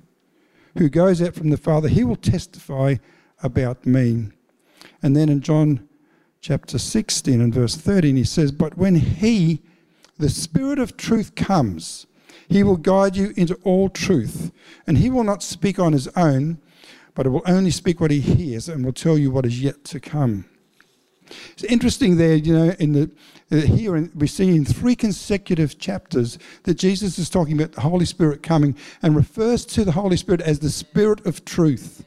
who 0.78 0.90
goes 0.90 1.22
out 1.22 1.36
from 1.36 1.50
the 1.50 1.58
Father, 1.58 1.88
he 1.88 2.04
will 2.04 2.16
testify 2.16 2.96
about 3.44 3.86
me. 3.86 4.30
And 5.02 5.16
then 5.16 5.30
in 5.30 5.42
John 5.42 5.88
chapter 6.42 6.78
16 6.78 7.42
and 7.42 7.54
verse 7.54 7.76
13, 7.76 8.16
he 8.16 8.24
says, 8.24 8.52
But 8.52 8.78
when 8.78 8.96
he, 8.96 9.62
the 10.18 10.30
Spirit 10.30 10.80
of 10.80 10.98
truth, 10.98 11.36
comes, 11.36 12.08
he 12.48 12.64
will 12.64 12.78
guide 12.78 13.16
you 13.16 13.34
into 13.36 13.56
all 13.64 13.90
truth, 13.90 14.52
and 14.86 14.98
he 14.98 15.10
will 15.10 15.24
not 15.24 15.44
speak 15.44 15.80
on 15.80 15.94
his 15.94 16.08
own, 16.10 16.60
but 17.14 17.28
will 17.28 17.42
only 17.46 17.72
speak 17.72 18.00
what 18.00 18.12
he 18.12 18.20
hears 18.20 18.70
and 18.70 18.86
will 18.86 18.94
tell 18.94 19.18
you 19.18 19.32
what 19.32 19.46
is 19.46 19.62
yet 19.62 19.84
to 19.86 20.00
come. 20.00 20.46
It's 21.52 21.64
interesting 21.64 22.18
there, 22.18 22.36
you 22.36 22.54
know, 22.54 22.76
in 22.80 22.94
the 22.94 23.12
uh, 23.52 23.58
here 23.58 23.96
in, 23.96 24.12
we 24.16 24.26
see 24.26 24.56
in 24.56 24.66
three 24.66 24.96
consecutive 24.96 25.78
chapters 25.78 26.40
that 26.64 26.76
Jesus 26.76 27.20
is 27.20 27.30
talking 27.30 27.54
about 27.54 27.74
the 27.74 27.82
Holy 27.82 28.06
Spirit 28.06 28.42
coming 28.42 28.76
and 29.04 29.16
refers 29.16 29.66
to 29.68 29.86
the 29.86 29.92
Holy 29.92 30.18
Spirit 30.18 30.42
as 30.42 30.60
the 30.60 30.70
Spirit 30.70 31.26
of 31.28 31.46
truth. 31.46 32.06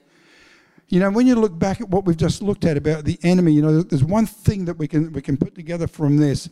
You 0.88 1.00
know, 1.00 1.10
when 1.10 1.26
you 1.26 1.36
look 1.36 1.56
back 1.56 1.80
at 1.80 1.90
what 1.90 2.06
we've 2.06 2.16
just 2.16 2.42
looked 2.42 2.64
at 2.64 2.76
about 2.76 3.04
the 3.04 3.18
enemy, 3.22 3.52
you 3.52 3.62
know, 3.62 3.82
there's 3.82 4.02
one 4.02 4.26
thing 4.26 4.64
that 4.64 4.78
we 4.78 4.88
can 4.88 5.12
we 5.12 5.22
can 5.22 5.36
put 5.36 5.54
together 5.54 5.86
from 5.86 6.16
this 6.16 6.48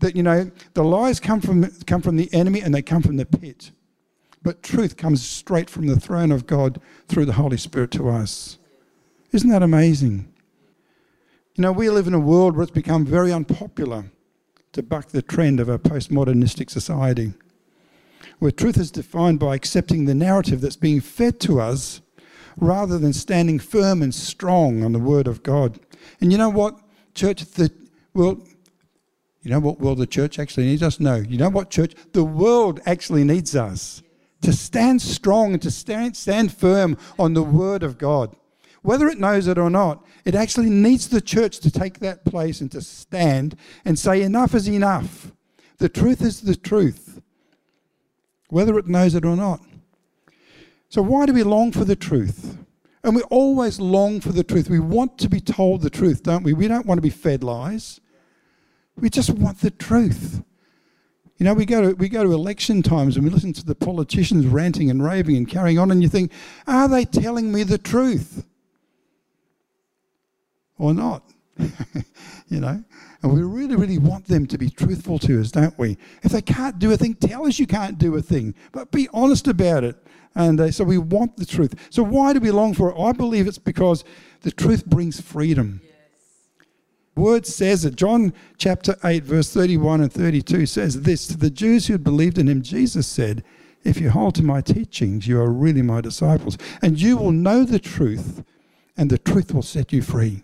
that 0.00 0.16
you 0.16 0.22
know 0.22 0.50
the 0.74 0.84
lies 0.84 1.20
come 1.20 1.40
from 1.40 1.70
come 1.86 2.02
from 2.02 2.16
the 2.16 2.32
enemy 2.32 2.60
and 2.60 2.74
they 2.74 2.82
come 2.82 3.02
from 3.02 3.16
the 3.16 3.26
pit, 3.26 3.70
but 4.42 4.62
truth 4.62 4.96
comes 4.96 5.24
straight 5.24 5.70
from 5.70 5.86
the 5.86 6.00
throne 6.00 6.32
of 6.32 6.46
God 6.46 6.80
through 7.08 7.26
the 7.26 7.34
Holy 7.34 7.56
Spirit 7.56 7.90
to 7.92 8.08
us. 8.08 8.58
Isn't 9.32 9.50
that 9.50 9.62
amazing? 9.62 10.33
You 11.56 11.62
know, 11.62 11.70
we 11.70 11.88
live 11.88 12.08
in 12.08 12.14
a 12.14 12.18
world 12.18 12.56
where 12.56 12.64
it's 12.64 12.72
become 12.72 13.06
very 13.06 13.32
unpopular 13.32 14.06
to 14.72 14.82
buck 14.82 15.10
the 15.10 15.22
trend 15.22 15.60
of 15.60 15.68
a 15.68 15.78
postmodernistic 15.78 16.68
society, 16.68 17.32
where 18.40 18.50
truth 18.50 18.76
is 18.76 18.90
defined 18.90 19.38
by 19.38 19.54
accepting 19.54 20.04
the 20.04 20.16
narrative 20.16 20.60
that's 20.60 20.74
being 20.74 21.00
fed 21.00 21.38
to 21.40 21.60
us 21.60 22.00
rather 22.56 22.98
than 22.98 23.12
standing 23.12 23.60
firm 23.60 24.02
and 24.02 24.12
strong 24.12 24.82
on 24.82 24.90
the 24.90 24.98
Word 24.98 25.28
of 25.28 25.44
God. 25.44 25.78
And 26.20 26.32
you 26.32 26.38
know 26.38 26.48
what, 26.48 26.76
church? 27.14 27.44
The 27.44 27.70
well, 28.14 28.42
you 29.42 29.50
know 29.52 29.60
what 29.60 29.78
world 29.78 29.98
the 29.98 30.08
church 30.08 30.40
actually 30.40 30.66
needs 30.66 30.82
us? 30.82 30.98
No. 30.98 31.16
You 31.16 31.38
know 31.38 31.50
what, 31.50 31.70
church? 31.70 31.94
The 32.14 32.24
world 32.24 32.80
actually 32.84 33.22
needs 33.22 33.54
us 33.54 34.02
to 34.42 34.52
stand 34.52 35.02
strong 35.02 35.52
and 35.52 35.62
to 35.62 35.70
stand, 35.70 36.16
stand 36.16 36.52
firm 36.52 36.98
on 37.16 37.34
the 37.34 37.44
Word 37.44 37.84
of 37.84 37.96
God. 37.96 38.34
Whether 38.84 39.08
it 39.08 39.18
knows 39.18 39.48
it 39.48 39.56
or 39.56 39.70
not, 39.70 40.04
it 40.26 40.34
actually 40.34 40.68
needs 40.68 41.08
the 41.08 41.22
church 41.22 41.58
to 41.60 41.70
take 41.70 42.00
that 42.00 42.26
place 42.26 42.60
and 42.60 42.70
to 42.72 42.82
stand 42.82 43.56
and 43.82 43.98
say, 43.98 44.20
enough 44.20 44.54
is 44.54 44.68
enough. 44.68 45.32
The 45.78 45.88
truth 45.88 46.20
is 46.20 46.42
the 46.42 46.54
truth, 46.54 47.22
whether 48.50 48.78
it 48.78 48.86
knows 48.86 49.14
it 49.14 49.24
or 49.24 49.36
not. 49.36 49.62
So, 50.90 51.00
why 51.00 51.24
do 51.24 51.32
we 51.32 51.42
long 51.42 51.72
for 51.72 51.86
the 51.86 51.96
truth? 51.96 52.58
And 53.02 53.16
we 53.16 53.22
always 53.22 53.80
long 53.80 54.20
for 54.20 54.32
the 54.32 54.44
truth. 54.44 54.68
We 54.68 54.80
want 54.80 55.16
to 55.20 55.30
be 55.30 55.40
told 55.40 55.80
the 55.80 55.88
truth, 55.88 56.22
don't 56.22 56.42
we? 56.42 56.52
We 56.52 56.68
don't 56.68 56.84
want 56.84 56.98
to 56.98 57.02
be 57.02 57.08
fed 57.08 57.42
lies. 57.42 58.02
We 59.00 59.08
just 59.08 59.30
want 59.30 59.62
the 59.62 59.70
truth. 59.70 60.44
You 61.38 61.44
know, 61.44 61.54
we 61.54 61.64
go 61.64 61.80
to 61.80 61.94
we 61.94 62.10
go 62.10 62.22
to 62.22 62.32
election 62.32 62.82
times 62.82 63.16
and 63.16 63.24
we 63.24 63.30
listen 63.30 63.54
to 63.54 63.64
the 63.64 63.74
politicians 63.74 64.44
ranting 64.44 64.90
and 64.90 65.02
raving 65.02 65.38
and 65.38 65.48
carrying 65.48 65.78
on, 65.78 65.90
and 65.90 66.02
you 66.02 66.08
think, 66.10 66.32
are 66.66 66.86
they 66.86 67.06
telling 67.06 67.50
me 67.50 67.62
the 67.62 67.78
truth 67.78 68.44
or 70.78 70.94
not? 70.94 71.22
you 72.48 72.60
know, 72.60 72.82
and 73.22 73.32
we 73.32 73.42
really, 73.42 73.76
really 73.76 73.98
want 73.98 74.26
them 74.26 74.46
to 74.46 74.58
be 74.58 74.68
truthful 74.68 75.18
to 75.20 75.40
us, 75.40 75.50
don't 75.50 75.78
we? 75.78 75.96
If 76.22 76.32
they 76.32 76.42
can't 76.42 76.78
do 76.78 76.92
a 76.92 76.96
thing, 76.96 77.14
tell 77.14 77.46
us 77.46 77.58
you 77.58 77.66
can't 77.66 77.98
do 77.98 78.16
a 78.16 78.22
thing, 78.22 78.54
but 78.72 78.90
be 78.90 79.08
honest 79.12 79.46
about 79.46 79.84
it. 79.84 79.96
And 80.34 80.60
uh, 80.60 80.70
so 80.70 80.84
we 80.84 80.98
want 80.98 81.36
the 81.36 81.46
truth. 81.46 81.74
So 81.90 82.02
why 82.02 82.32
do 82.32 82.40
we 82.40 82.50
long 82.50 82.74
for 82.74 82.90
it? 82.90 83.00
I 83.00 83.12
believe 83.12 83.46
it's 83.46 83.58
because 83.58 84.04
the 84.40 84.50
truth 84.50 84.84
brings 84.84 85.20
freedom. 85.20 85.80
Yes. 85.84 85.92
Word 87.14 87.46
says 87.46 87.84
it. 87.84 87.94
John 87.94 88.32
chapter 88.58 88.96
8, 89.04 89.22
verse 89.22 89.52
31 89.52 90.00
and 90.00 90.12
32 90.12 90.66
says 90.66 91.02
this 91.02 91.28
To 91.28 91.36
the 91.36 91.50
Jews 91.50 91.86
who 91.86 91.94
had 91.94 92.02
believed 92.02 92.38
in 92.38 92.48
him, 92.48 92.62
Jesus 92.62 93.06
said, 93.06 93.44
If 93.84 94.00
you 94.00 94.10
hold 94.10 94.34
to 94.34 94.42
my 94.42 94.60
teachings, 94.60 95.28
you 95.28 95.40
are 95.40 95.52
really 95.52 95.82
my 95.82 96.00
disciples, 96.00 96.58
and 96.82 97.00
you 97.00 97.16
will 97.16 97.32
know 97.32 97.62
the 97.62 97.78
truth, 97.78 98.42
and 98.96 99.08
the 99.08 99.18
truth 99.18 99.54
will 99.54 99.62
set 99.62 99.92
you 99.92 100.02
free. 100.02 100.42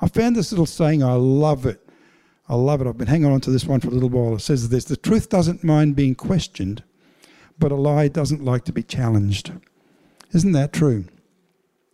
I 0.00 0.08
found 0.08 0.36
this 0.36 0.52
little 0.52 0.66
saying, 0.66 1.02
I 1.02 1.14
love 1.14 1.66
it. 1.66 1.88
I 2.48 2.54
love 2.54 2.80
it. 2.80 2.86
I've 2.86 2.96
been 2.96 3.08
hanging 3.08 3.30
on 3.30 3.40
to 3.42 3.50
this 3.50 3.64
one 3.64 3.80
for 3.80 3.88
a 3.88 3.92
little 3.92 4.08
while. 4.08 4.36
It 4.36 4.40
says 4.40 4.68
this 4.68 4.84
The 4.84 4.96
truth 4.96 5.28
doesn't 5.28 5.64
mind 5.64 5.96
being 5.96 6.14
questioned, 6.14 6.82
but 7.58 7.72
a 7.72 7.76
lie 7.76 8.08
doesn't 8.08 8.44
like 8.44 8.64
to 8.64 8.72
be 8.72 8.82
challenged. 8.82 9.52
Isn't 10.32 10.52
that 10.52 10.72
true? 10.72 11.04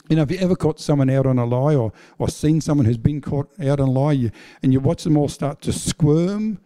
You 0.08 0.16
know, 0.16 0.22
have 0.22 0.30
you 0.30 0.38
ever 0.38 0.54
caught 0.54 0.80
someone 0.80 1.08
out 1.08 1.24
on 1.24 1.38
a 1.38 1.46
lie 1.46 1.74
or, 1.74 1.92
or 2.18 2.28
seen 2.28 2.60
someone 2.60 2.84
who's 2.84 2.98
been 2.98 3.22
caught 3.22 3.48
out 3.60 3.80
on 3.80 3.88
a 3.88 3.90
lie 3.90 4.12
you, 4.12 4.30
and 4.62 4.72
you 4.72 4.78
watch 4.78 5.02
them 5.04 5.16
all 5.16 5.28
start 5.28 5.62
to 5.62 5.72
squirm, 5.72 6.58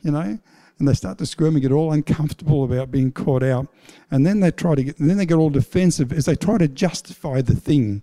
you 0.00 0.10
know, 0.10 0.38
and 0.78 0.88
they 0.88 0.94
start 0.94 1.18
to 1.18 1.26
squirm 1.26 1.56
and 1.56 1.62
get 1.62 1.72
all 1.72 1.92
uncomfortable 1.92 2.64
about 2.64 2.90
being 2.90 3.12
caught 3.12 3.42
out. 3.42 3.66
And 4.10 4.26
then 4.26 4.40
they 4.40 4.50
try 4.50 4.74
to 4.74 4.82
get, 4.82 4.96
then 4.98 5.18
they 5.18 5.26
get 5.26 5.36
all 5.36 5.50
defensive 5.50 6.12
as 6.12 6.24
they 6.24 6.36
try 6.36 6.56
to 6.58 6.68
justify 6.68 7.42
the 7.42 7.54
thing, 7.54 8.02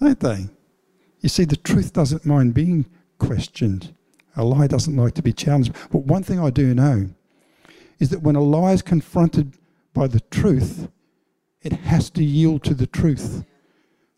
don't 0.00 0.20
they? 0.20 0.48
You 1.20 1.28
see, 1.28 1.44
the 1.44 1.56
truth 1.56 1.92
doesn't 1.92 2.24
mind 2.24 2.54
being 2.54 2.86
questioned. 3.18 3.94
A 4.36 4.44
lie 4.44 4.68
doesn't 4.68 4.96
like 4.96 5.14
to 5.14 5.22
be 5.22 5.32
challenged. 5.32 5.74
But 5.90 6.04
one 6.04 6.22
thing 6.22 6.38
I 6.38 6.50
do 6.50 6.74
know 6.74 7.10
is 7.98 8.10
that 8.10 8.22
when 8.22 8.36
a 8.36 8.42
lie 8.42 8.72
is 8.72 8.82
confronted 8.82 9.54
by 9.92 10.06
the 10.06 10.20
truth, 10.20 10.88
it 11.62 11.72
has 11.72 12.08
to 12.10 12.22
yield 12.22 12.62
to 12.64 12.74
the 12.74 12.86
truth. 12.86 13.44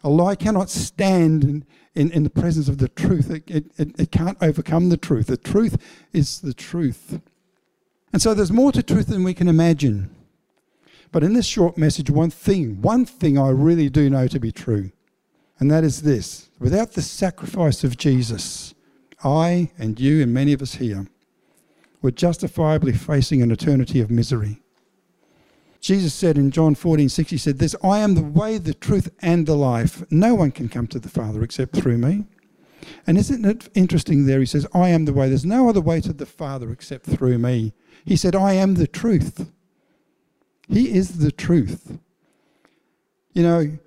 A 0.04 0.10
lie 0.10 0.34
cannot 0.34 0.68
stand 0.68 1.44
in, 1.44 1.64
in, 1.94 2.10
in 2.10 2.22
the 2.22 2.30
presence 2.30 2.68
of 2.68 2.78
the 2.78 2.88
truth. 2.88 3.30
It, 3.30 3.50
it, 3.50 3.64
it, 3.78 4.00
it 4.00 4.10
can't 4.10 4.38
overcome 4.42 4.90
the 4.90 4.96
truth. 4.96 5.26
The 5.26 5.36
truth 5.36 5.78
is 6.12 6.40
the 6.40 6.54
truth. 6.54 7.20
And 8.12 8.20
so 8.20 8.34
there's 8.34 8.52
more 8.52 8.72
to 8.72 8.82
truth 8.82 9.06
than 9.06 9.24
we 9.24 9.34
can 9.34 9.48
imagine. 9.48 10.14
But 11.12 11.24
in 11.24 11.32
this 11.32 11.46
short 11.46 11.76
message, 11.76 12.10
one 12.10 12.30
thing, 12.30 12.80
one 12.82 13.04
thing 13.04 13.38
I 13.38 13.48
really 13.48 13.88
do 13.88 14.10
know 14.10 14.28
to 14.28 14.38
be 14.38 14.52
true, 14.52 14.90
and 15.60 15.70
that 15.70 15.84
is 15.84 16.02
this 16.02 16.48
without 16.58 16.92
the 16.92 17.02
sacrifice 17.02 17.84
of 17.84 17.96
Jesus, 17.96 18.74
I 19.22 19.70
and 19.78 20.00
you 20.00 20.22
and 20.22 20.34
many 20.34 20.52
of 20.52 20.62
us 20.62 20.74
here 20.74 21.06
were 22.02 22.10
justifiably 22.10 22.92
facing 22.92 23.42
an 23.42 23.50
eternity 23.50 24.00
of 24.00 24.10
misery. 24.10 24.62
Jesus 25.80 26.12
said 26.12 26.36
in 26.36 26.50
John 26.50 26.74
14, 26.74 27.08
6, 27.08 27.30
He 27.30 27.38
said 27.38 27.58
this 27.58 27.74
I 27.82 27.98
am 27.98 28.14
the 28.14 28.22
way, 28.22 28.58
the 28.58 28.74
truth, 28.74 29.10
and 29.20 29.46
the 29.46 29.54
life. 29.54 30.02
No 30.10 30.34
one 30.34 30.50
can 30.50 30.68
come 30.68 30.86
to 30.88 30.98
the 30.98 31.08
Father 31.08 31.42
except 31.42 31.74
through 31.74 31.98
me. 31.98 32.26
And 33.06 33.18
isn't 33.18 33.44
it 33.44 33.68
interesting 33.74 34.26
there? 34.26 34.40
He 34.40 34.46
says, 34.46 34.66
I 34.74 34.88
am 34.88 35.04
the 35.04 35.12
way. 35.12 35.28
There's 35.28 35.44
no 35.44 35.68
other 35.68 35.80
way 35.80 36.00
to 36.00 36.12
the 36.12 36.26
Father 36.26 36.70
except 36.70 37.06
through 37.06 37.38
me. 37.38 37.72
He 38.04 38.16
said, 38.16 38.34
I 38.34 38.54
am 38.54 38.74
the 38.74 38.86
truth. 38.86 39.50
He 40.68 40.94
is 40.94 41.18
the 41.18 41.32
truth. 41.32 41.98
You 43.32 43.42
know, 43.42 43.78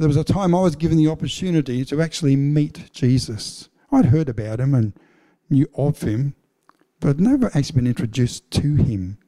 there 0.00 0.08
was 0.08 0.16
a 0.16 0.24
time 0.24 0.54
I 0.54 0.62
was 0.62 0.76
given 0.76 0.96
the 0.96 1.08
opportunity 1.08 1.84
to 1.84 2.00
actually 2.00 2.34
meet 2.34 2.90
Jesus. 2.90 3.68
I'd 3.92 4.06
heard 4.06 4.30
about 4.30 4.58
him 4.58 4.72
and 4.74 4.94
knew 5.50 5.68
of 5.74 6.00
him, 6.00 6.34
but 7.00 7.10
I'd 7.10 7.20
never 7.20 7.48
actually 7.48 7.82
been 7.82 7.86
introduced 7.86 8.50
to 8.52 8.76
him. 8.76 9.18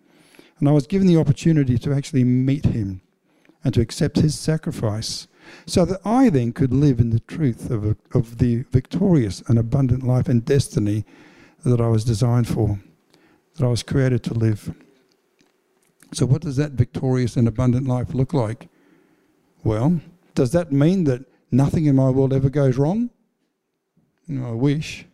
And 0.59 0.67
I 0.67 0.73
was 0.73 0.87
given 0.87 1.07
the 1.07 1.19
opportunity 1.19 1.77
to 1.77 1.93
actually 1.93 2.25
meet 2.25 2.65
him 2.65 3.03
and 3.63 3.75
to 3.75 3.83
accept 3.83 4.17
his 4.17 4.35
sacrifice 4.39 5.29
so 5.67 5.85
that 5.85 6.01
I 6.07 6.31
then 6.31 6.55
could 6.55 6.73
live 6.73 7.01
in 7.01 7.11
the 7.11 7.21
truth 7.21 7.71
of, 7.71 7.95
of 8.15 8.39
the 8.39 8.65
victorious 8.71 9.43
and 9.49 9.59
abundant 9.59 10.03
life 10.03 10.27
and 10.27 10.43
destiny 10.43 11.05
that 11.67 11.83
I 11.83 11.89
was 11.89 12.03
designed 12.03 12.49
for, 12.49 12.81
that 13.57 13.67
I 13.67 13.69
was 13.69 13.83
created 13.83 14.25
to 14.25 14.33
live. 14.33 14.75
So, 16.15 16.25
what 16.25 16.41
does 16.41 16.57
that 16.57 16.73
victorious 16.73 17.37
and 17.37 17.47
abundant 17.47 17.87
life 17.87 18.15
look 18.15 18.33
like? 18.33 18.71
Well, 19.65 20.01
does 20.35 20.53
that 20.53 20.73
mean 20.73 21.05
that 21.05 21.25
nothing 21.51 21.87
in 21.87 21.97
my 21.97 22.11
world 22.11 22.33
ever 22.33 22.51
goes 22.51 22.79
wrong? 22.79 23.11
No, 24.29 24.49
I 24.49 24.53
wish. 24.53 25.07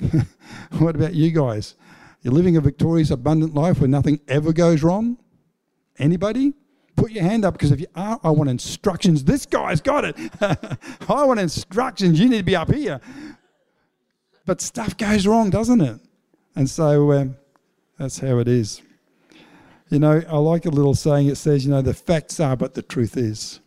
what 0.78 0.96
about 0.96 1.14
you 1.14 1.30
guys? 1.30 1.74
You're 2.22 2.34
living 2.34 2.56
a 2.56 2.60
victorious, 2.60 3.10
abundant 3.10 3.54
life 3.54 3.80
where 3.80 3.88
nothing 3.88 4.20
ever 4.28 4.52
goes 4.52 4.82
wrong? 4.82 5.18
Anybody? 5.98 6.54
Put 6.96 7.10
your 7.10 7.24
hand 7.24 7.44
up 7.44 7.54
because 7.54 7.72
if 7.72 7.80
you 7.80 7.86
are, 7.94 8.18
I 8.22 8.30
want 8.30 8.50
instructions. 8.50 9.24
This 9.24 9.46
guy's 9.46 9.80
got 9.80 10.04
it. 10.04 10.16
I 10.40 11.24
want 11.24 11.40
instructions. 11.40 12.18
You 12.20 12.28
need 12.28 12.38
to 12.38 12.44
be 12.44 12.56
up 12.56 12.72
here. 12.72 13.00
But 14.46 14.60
stuff 14.60 14.96
goes 14.96 15.26
wrong, 15.26 15.50
doesn't 15.50 15.80
it? 15.80 16.00
And 16.54 16.68
so 16.68 17.12
um, 17.12 17.36
that's 17.98 18.18
how 18.18 18.38
it 18.38 18.48
is. 18.48 18.80
You 19.90 19.98
know, 19.98 20.22
I 20.28 20.36
like 20.38 20.66
a 20.66 20.70
little 20.70 20.94
saying. 20.94 21.28
It 21.28 21.36
says, 21.36 21.64
you 21.64 21.70
know, 21.70 21.82
the 21.82 21.94
facts 21.94 22.40
are, 22.40 22.56
but 22.56 22.74
the 22.74 22.82
truth 22.82 23.16
is. 23.16 23.60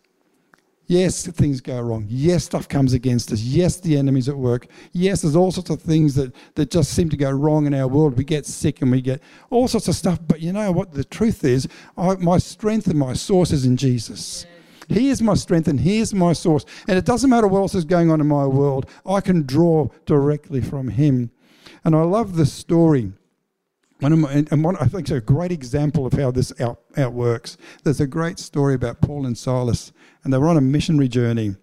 Yes, 0.89 1.27
things 1.27 1.59
go 1.59 1.81
wrong. 1.81 2.05
Yes, 2.07 2.45
stuff 2.45 2.69
comes 2.69 2.93
against 2.93 3.33
us. 3.33 3.41
Yes, 3.41 3.77
the 3.77 3.97
enemy's 3.97 4.29
at 4.29 4.37
work. 4.37 4.67
Yes, 4.93 5.21
there's 5.21 5.35
all 5.35 5.51
sorts 5.51 5.69
of 5.69 5.81
things 5.81 6.15
that, 6.15 6.33
that 6.55 6.71
just 6.71 6.93
seem 6.93 7.09
to 7.09 7.17
go 7.17 7.29
wrong 7.29 7.67
in 7.67 7.73
our 7.73 7.89
world. 7.89 8.17
We 8.17 8.23
get 8.23 8.45
sick 8.45 8.81
and 8.81 8.89
we 8.89 9.01
get 9.01 9.21
all 9.49 9.67
sorts 9.67 9.89
of 9.89 9.95
stuff. 9.95 10.19
But 10.25 10.39
you 10.39 10.53
know 10.53 10.71
what? 10.71 10.93
The 10.93 11.03
truth 11.03 11.43
is, 11.43 11.67
I, 11.97 12.15
my 12.15 12.37
strength 12.37 12.87
and 12.87 12.97
my 12.97 13.13
source 13.13 13.51
is 13.51 13.65
in 13.65 13.75
Jesus. 13.75 14.45
He 14.87 15.09
is 15.09 15.21
my 15.21 15.33
strength 15.33 15.67
and 15.67 15.81
He 15.81 15.99
is 15.99 16.13
my 16.13 16.31
source. 16.31 16.65
And 16.87 16.97
it 16.97 17.03
doesn't 17.03 17.29
matter 17.29 17.47
what 17.47 17.59
else 17.59 17.75
is 17.75 17.83
going 17.83 18.09
on 18.09 18.21
in 18.21 18.27
my 18.27 18.45
world, 18.45 18.89
I 19.05 19.19
can 19.19 19.43
draw 19.43 19.89
directly 20.05 20.61
from 20.61 20.87
Him. 20.87 21.31
And 21.83 21.95
I 21.95 22.03
love 22.03 22.37
the 22.37 22.45
story 22.45 23.11
and 24.01 24.63
one, 24.63 24.75
I 24.77 24.85
think 24.85 25.01
it's 25.01 25.11
a 25.11 25.21
great 25.21 25.51
example 25.51 26.05
of 26.05 26.13
how 26.13 26.31
this 26.31 26.53
out, 26.61 26.81
outworks. 26.97 27.57
There's 27.83 27.99
a 27.99 28.07
great 28.07 28.37
story 28.37 28.75
about 28.75 29.01
Paul 29.01 29.25
and 29.25 29.37
Silas, 29.37 29.91
and 30.23 30.31
they 30.31 30.37
were 30.37 30.49
on 30.49 30.57
a 30.57 30.61
missionary 30.61 31.07
journey. 31.07 31.55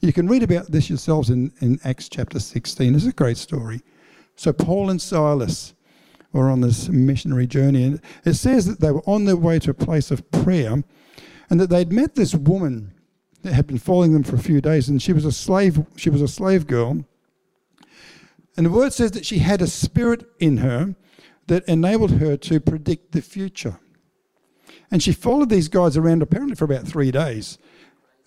You 0.00 0.12
can 0.12 0.26
read 0.26 0.42
about 0.42 0.70
this 0.72 0.88
yourselves 0.88 1.30
in, 1.30 1.52
in 1.60 1.78
Acts 1.84 2.08
chapter 2.08 2.40
16. 2.40 2.94
It's 2.94 3.06
a 3.06 3.12
great 3.12 3.36
story. 3.36 3.82
So, 4.36 4.52
Paul 4.52 4.90
and 4.90 5.00
Silas 5.00 5.74
were 6.32 6.50
on 6.50 6.62
this 6.62 6.88
missionary 6.88 7.46
journey, 7.46 7.84
and 7.84 8.00
it 8.24 8.34
says 8.34 8.64
that 8.66 8.80
they 8.80 8.90
were 8.90 9.06
on 9.06 9.26
their 9.26 9.36
way 9.36 9.58
to 9.58 9.70
a 9.70 9.74
place 9.74 10.10
of 10.10 10.28
prayer, 10.30 10.82
and 11.50 11.60
that 11.60 11.68
they'd 11.68 11.92
met 11.92 12.14
this 12.14 12.34
woman 12.34 12.94
that 13.42 13.52
had 13.52 13.66
been 13.66 13.78
following 13.78 14.14
them 14.14 14.22
for 14.22 14.36
a 14.36 14.40
few 14.40 14.62
days, 14.62 14.88
and 14.88 15.02
she 15.02 15.12
was 15.12 15.26
a 15.26 15.32
slave. 15.32 15.84
She 15.96 16.08
was 16.08 16.22
a 16.22 16.28
slave 16.28 16.66
girl, 16.66 17.04
and 18.56 18.64
the 18.66 18.70
word 18.70 18.94
says 18.94 19.10
that 19.12 19.26
she 19.26 19.38
had 19.40 19.60
a 19.60 19.66
spirit 19.66 20.24
in 20.40 20.58
her 20.58 20.96
that 21.46 21.66
enabled 21.68 22.12
her 22.12 22.36
to 22.36 22.60
predict 22.60 23.12
the 23.12 23.22
future. 23.22 23.78
And 24.90 25.02
she 25.02 25.12
followed 25.12 25.48
these 25.48 25.68
guys 25.68 25.96
around 25.96 26.22
apparently 26.22 26.54
for 26.54 26.64
about 26.64 26.86
three 26.86 27.10
days, 27.10 27.58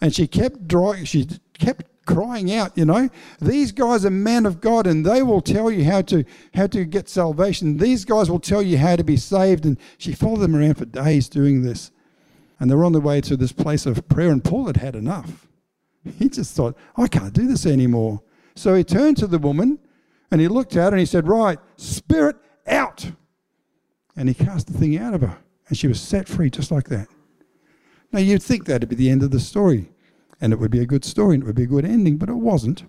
and 0.02 0.14
she 0.14 0.28
kept 0.28 0.68
drawing. 0.68 1.06
She 1.06 1.28
kept 1.58 1.86
crying 2.06 2.54
out, 2.54 2.78
you 2.78 2.86
know, 2.86 3.10
these 3.42 3.72
guys 3.72 4.06
are 4.06 4.12
men 4.12 4.46
of 4.46 4.62
God 4.62 4.88
and 4.88 5.06
they 5.06 5.24
will 5.24 5.42
tell 5.42 5.72
you 5.72 5.84
how 5.84 6.02
to 6.04 6.24
how 6.54 6.68
to 6.68 6.86
get 6.86 7.10
salvation. 7.10 7.78
These 7.78 8.06
guys 8.06 8.30
will 8.30 8.40
tell 8.40 8.62
you 8.62 8.78
how 8.78 8.96
to 8.96 9.04
be 9.04 9.18
saved. 9.18 9.66
And 9.66 9.78
she 9.98 10.14
followed 10.14 10.42
them 10.42 10.56
around 10.56 10.76
for 10.76 10.86
days 10.86 11.28
doing 11.28 11.64
this. 11.64 11.92
And 12.60 12.70
they 12.70 12.76
were 12.76 12.86
on 12.86 12.94
their 12.94 13.02
way 13.02 13.20
to 13.22 13.36
this 13.36 13.52
place 13.52 13.86
of 13.86 14.08
prayer, 14.08 14.32
and 14.32 14.42
Paul 14.42 14.68
had 14.68 14.78
had 14.78 14.96
enough. 14.96 15.48
He 16.20 16.30
just 16.30 16.56
thought, 16.56 16.78
I 16.96 17.08
can't 17.08 17.34
do 17.34 17.48
this 17.48 17.66
anymore. 17.66 18.22
So 18.56 18.76
he 18.76 18.84
turned 18.84 19.18
to 19.18 19.28
the 19.28 19.40
woman 19.40 19.80
and 20.30 20.40
he 20.40 20.48
looked 20.48 20.76
at 20.76 20.84
her 20.84 20.90
and 20.90 21.00
he 21.00 21.06
said, 21.06 21.28
Right, 21.28 21.58
spirit 21.78 22.36
out. 22.68 23.12
And 24.16 24.30
he 24.30 24.36
cast 24.36 24.68
the 24.68 24.78
thing 24.78 24.98
out 24.98 25.14
of 25.14 25.22
her. 25.22 25.38
And 25.68 25.78
she 25.78 25.88
was 25.88 26.00
set 26.00 26.28
free 26.28 26.50
just 26.50 26.72
like 26.72 26.90
that. 26.90 27.08
Now 28.12 28.20
you'd 28.20 28.44
think 28.44 28.66
that'd 28.66 28.88
be 28.88 28.96
the 28.96 29.10
end 29.10 29.24
of 29.24 29.32
the 29.32 29.40
story 29.40 29.90
and 30.42 30.54
it 30.54 30.60
would 30.60 30.72
be 30.72 30.80
a 30.80 30.86
good 30.86 31.06
story 31.06 31.36
and 31.36 31.44
it 31.44 31.46
would 31.46 31.56
be 31.56 31.64
a 31.64 31.68
good 31.68 31.86
ending, 31.86 32.18
but 32.18 32.30
it 32.30 32.36
wasn't. 32.36 32.86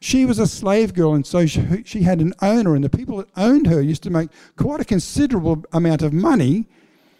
She 0.00 0.24
was 0.24 0.38
a 0.38 0.46
slave 0.46 0.94
girl, 0.94 1.14
and 1.14 1.26
so 1.26 1.44
she, 1.46 1.82
she 1.84 2.02
had 2.02 2.20
an 2.20 2.32
owner, 2.40 2.74
and 2.74 2.82
the 2.82 2.88
people 2.88 3.18
that 3.18 3.28
owned 3.36 3.66
her 3.66 3.82
used 3.82 4.02
to 4.04 4.10
make 4.10 4.30
quite 4.56 4.80
a 4.80 4.84
considerable 4.84 5.64
amount 5.72 6.02
of 6.02 6.12
money 6.12 6.66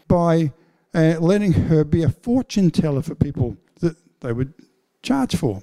by 0.09 0.53
uh, 0.95 1.17
letting 1.21 1.53
her 1.53 1.85
be 1.85 2.03
a 2.03 2.09
fortune 2.09 2.71
teller 2.71 3.03
for 3.03 3.15
people 3.15 3.57
that 3.81 3.97
they 4.21 4.33
would 4.33 4.55
charge 5.03 5.37
for. 5.37 5.63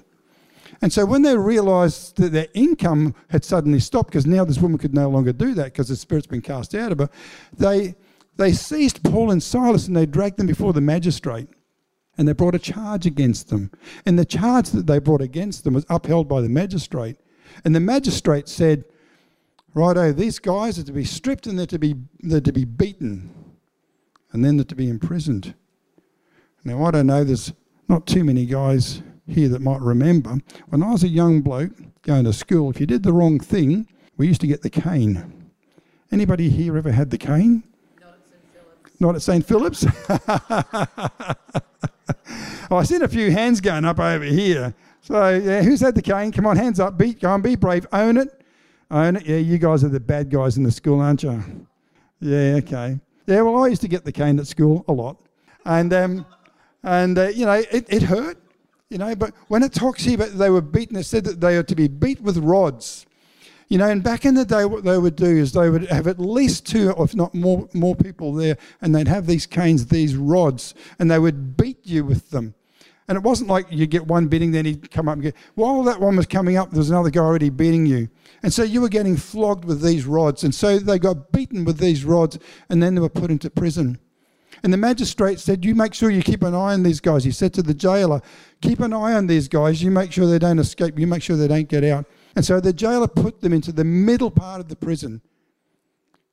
And 0.80 0.92
so 0.92 1.04
when 1.04 1.22
they 1.22 1.36
realized 1.36 2.16
that 2.18 2.32
their 2.32 2.46
income 2.54 3.14
had 3.28 3.44
suddenly 3.44 3.80
stopped, 3.80 4.10
because 4.10 4.26
now 4.26 4.44
this 4.44 4.58
woman 4.58 4.78
could 4.78 4.94
no 4.94 5.08
longer 5.08 5.32
do 5.32 5.54
that 5.54 5.72
because 5.72 5.88
the 5.88 5.96
spirit's 5.96 6.26
been 6.26 6.40
cast 6.40 6.74
out 6.74 6.92
of 6.92 6.98
her, 6.98 7.10
they, 7.56 7.96
they 8.36 8.52
seized 8.52 9.02
Paul 9.02 9.32
and 9.32 9.42
Silas 9.42 9.88
and 9.88 9.96
they 9.96 10.06
dragged 10.06 10.36
them 10.36 10.46
before 10.46 10.72
the 10.72 10.80
magistrate 10.80 11.48
and 12.16 12.26
they 12.26 12.32
brought 12.32 12.54
a 12.54 12.60
charge 12.60 13.06
against 13.06 13.48
them. 13.48 13.70
And 14.06 14.18
the 14.18 14.24
charge 14.24 14.70
that 14.70 14.86
they 14.86 14.98
brought 14.98 15.20
against 15.20 15.64
them 15.64 15.74
was 15.74 15.86
upheld 15.88 16.28
by 16.28 16.40
the 16.40 16.48
magistrate. 16.48 17.16
And 17.64 17.74
the 17.74 17.80
magistrate 17.80 18.48
said, 18.48 18.84
Righto, 19.74 20.12
these 20.12 20.38
guys 20.38 20.78
are 20.78 20.84
to 20.84 20.92
be 20.92 21.04
stripped 21.04 21.46
and 21.46 21.58
they're 21.58 21.66
to 21.66 21.78
be, 21.78 21.94
they're 22.20 22.40
to 22.40 22.52
be 22.52 22.64
beaten, 22.64 23.32
and 24.32 24.44
then 24.44 24.56
they're 24.56 24.64
to 24.64 24.74
be 24.74 24.88
imprisoned. 24.88 25.54
Now, 26.64 26.84
I 26.84 26.90
don't 26.90 27.06
know, 27.06 27.22
there's 27.22 27.52
not 27.88 28.06
too 28.06 28.24
many 28.24 28.44
guys 28.46 29.02
here 29.28 29.48
that 29.50 29.60
might 29.60 29.80
remember. 29.80 30.38
When 30.68 30.82
I 30.82 30.90
was 30.92 31.04
a 31.04 31.08
young 31.08 31.40
bloke 31.42 31.72
going 32.02 32.24
to 32.24 32.32
school, 32.32 32.70
if 32.70 32.80
you 32.80 32.86
did 32.86 33.02
the 33.02 33.12
wrong 33.12 33.38
thing, 33.38 33.86
we 34.16 34.26
used 34.26 34.40
to 34.40 34.46
get 34.46 34.62
the 34.62 34.70
cane. 34.70 35.50
Anybody 36.10 36.48
here 36.48 36.76
ever 36.76 36.90
had 36.90 37.10
the 37.10 37.18
cane? 37.18 37.62
Not 39.00 39.14
at 39.14 39.22
St. 39.22 39.46
Philip's. 39.46 39.84
Not 39.84 39.86
at 39.86 40.02
St. 40.22 41.46
Philip's? 41.46 41.56
oh, 42.70 42.76
I 42.76 42.82
seen 42.84 43.02
a 43.02 43.08
few 43.08 43.30
hands 43.30 43.60
going 43.60 43.84
up 43.84 43.98
over 43.98 44.24
here. 44.24 44.74
So, 45.02 45.28
yeah, 45.30 45.62
who's 45.62 45.80
had 45.80 45.94
the 45.94 46.02
cane? 46.02 46.32
Come 46.32 46.46
on, 46.46 46.56
hands 46.56 46.80
up. 46.80 46.98
Beat, 46.98 47.20
go 47.20 47.30
on, 47.30 47.42
be 47.42 47.56
brave. 47.56 47.86
Own 47.92 48.16
it. 48.16 48.42
Own 48.90 49.16
it. 49.16 49.26
Yeah, 49.26 49.36
you 49.36 49.58
guys 49.58 49.84
are 49.84 49.88
the 49.88 50.00
bad 50.00 50.30
guys 50.30 50.56
in 50.56 50.62
the 50.62 50.70
school, 50.70 51.00
aren't 51.00 51.22
you? 51.22 51.66
Yeah, 52.20 52.56
okay. 52.56 52.98
Yeah, 53.26 53.42
well, 53.42 53.62
I 53.62 53.68
used 53.68 53.82
to 53.82 53.88
get 53.88 54.04
the 54.04 54.12
cane 54.12 54.38
at 54.38 54.46
school 54.46 54.84
a 54.88 54.92
lot. 54.92 55.20
And, 55.64 55.92
um, 55.92 56.26
and 56.82 57.18
uh, 57.18 57.28
you 57.28 57.44
know, 57.44 57.62
it, 57.70 57.86
it 57.88 58.02
hurt, 58.02 58.38
you 58.90 58.96
know, 58.96 59.14
but 59.14 59.34
when 59.48 59.62
it 59.62 59.72
talks 59.72 60.02
here 60.04 60.14
about 60.14 60.38
they 60.38 60.50
were 60.50 60.62
beaten, 60.62 60.96
it 60.96 61.04
said 61.04 61.24
that 61.24 61.40
they 61.40 61.56
are 61.56 61.62
to 61.62 61.74
be 61.74 61.88
beat 61.88 62.20
with 62.20 62.38
rods. 62.38 63.06
You 63.68 63.76
know, 63.76 63.88
and 63.88 64.02
back 64.02 64.24
in 64.24 64.34
the 64.34 64.46
day, 64.46 64.64
what 64.64 64.84
they 64.84 64.96
would 64.96 65.16
do 65.16 65.26
is 65.26 65.52
they 65.52 65.68
would 65.68 65.86
have 65.88 66.06
at 66.06 66.18
least 66.18 66.66
two, 66.66 66.94
if 66.98 67.14
not 67.14 67.34
more, 67.34 67.68
more 67.74 67.94
people 67.94 68.32
there, 68.32 68.56
and 68.80 68.94
they'd 68.94 69.08
have 69.08 69.26
these 69.26 69.44
canes, 69.46 69.86
these 69.86 70.16
rods, 70.16 70.74
and 70.98 71.10
they 71.10 71.18
would 71.18 71.54
beat 71.58 71.84
you 71.84 72.02
with 72.02 72.30
them. 72.30 72.54
And 73.08 73.16
it 73.16 73.22
wasn't 73.22 73.50
like 73.50 73.66
you 73.70 73.86
get 73.86 74.06
one 74.06 74.28
beating, 74.28 74.52
then 74.52 74.64
he'd 74.64 74.90
come 74.90 75.06
up 75.06 75.14
and 75.14 75.22
get. 75.22 75.36
While 75.54 75.82
that 75.82 76.00
one 76.00 76.16
was 76.16 76.26
coming 76.26 76.56
up, 76.56 76.70
there 76.70 76.78
was 76.78 76.90
another 76.90 77.10
guy 77.10 77.20
already 77.20 77.50
beating 77.50 77.84
you. 77.84 78.08
And 78.42 78.52
so 78.52 78.62
you 78.62 78.80
were 78.80 78.88
getting 78.88 79.16
flogged 79.16 79.66
with 79.66 79.82
these 79.82 80.06
rods. 80.06 80.44
And 80.44 80.54
so 80.54 80.78
they 80.78 80.98
got 80.98 81.30
beaten 81.32 81.66
with 81.66 81.78
these 81.78 82.06
rods, 82.06 82.38
and 82.70 82.82
then 82.82 82.94
they 82.94 83.02
were 83.02 83.08
put 83.10 83.30
into 83.30 83.50
prison. 83.50 83.98
And 84.62 84.72
the 84.72 84.76
magistrate 84.76 85.40
said, 85.40 85.64
You 85.64 85.74
make 85.74 85.94
sure 85.94 86.10
you 86.10 86.22
keep 86.22 86.42
an 86.42 86.54
eye 86.54 86.74
on 86.74 86.82
these 86.82 87.00
guys. 87.00 87.24
He 87.24 87.30
said 87.30 87.54
to 87.54 87.62
the 87.62 87.74
jailer, 87.74 88.20
Keep 88.60 88.80
an 88.80 88.92
eye 88.92 89.14
on 89.14 89.26
these 89.26 89.48
guys. 89.48 89.82
You 89.82 89.90
make 89.90 90.12
sure 90.12 90.26
they 90.26 90.38
don't 90.38 90.58
escape. 90.58 90.98
You 90.98 91.06
make 91.06 91.22
sure 91.22 91.36
they 91.36 91.48
don't 91.48 91.68
get 91.68 91.84
out. 91.84 92.06
And 92.34 92.44
so 92.44 92.60
the 92.60 92.72
jailer 92.72 93.08
put 93.08 93.40
them 93.40 93.52
into 93.52 93.72
the 93.72 93.84
middle 93.84 94.30
part 94.30 94.60
of 94.60 94.68
the 94.68 94.76
prison. 94.76 95.22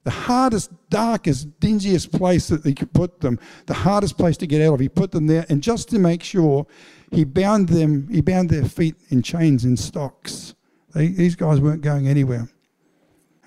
The 0.04 0.12
hardest, 0.12 0.72
darkest, 0.90 1.60
dingiest 1.60 2.12
place 2.12 2.48
that 2.50 2.64
he 2.64 2.76
could 2.76 2.94
put 2.94 3.22
them, 3.22 3.40
the 3.66 3.74
hardest 3.74 4.20
place 4.20 4.38
to 4.38 4.46
get 4.46 4.62
out 4.62 4.76
of. 4.76 4.80
He 4.80 4.88
put 4.88 5.12
them 5.12 5.26
there, 5.26 5.48
and 5.50 5.64
just 5.64 5.90
to 5.90 6.00
make 6.00 6.22
sure, 6.22 6.68
he 7.10 7.24
bound 7.24 7.70
them, 7.70 8.08
he 8.12 8.22
bound 8.22 8.52
their 8.52 8.66
feet 8.66 8.96
in 9.10 9.24
chains 9.24 9.66
in 9.66 9.76
stocks. 9.76 10.54
They, 10.94 11.08
these 11.08 11.36
guys 11.36 11.60
weren't 11.60 11.82
going 11.82 12.08
anywhere. 12.08 12.48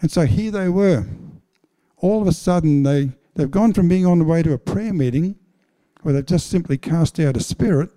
And 0.01 0.11
so 0.11 0.27
here 0.27 0.51
they 0.51 0.69
were. 0.69 1.07
All 1.99 2.21
of 2.21 2.27
a 2.27 2.33
sudden, 2.33 2.83
they, 2.83 3.13
they've 3.39 3.51
gone 3.53 3.73
from 3.73 3.89
being 3.89 4.05
on 4.05 4.19
the 4.19 4.25
way 4.25 4.43
to 4.43 4.53
a 4.53 4.59
prayer 4.59 4.93
meeting 4.93 5.37
where 6.03 6.13
they've 6.13 6.27
just 6.27 6.51
simply 6.51 6.77
cast 6.77 7.21
out 7.21 7.37
a 7.37 7.41
spirit 7.41 7.89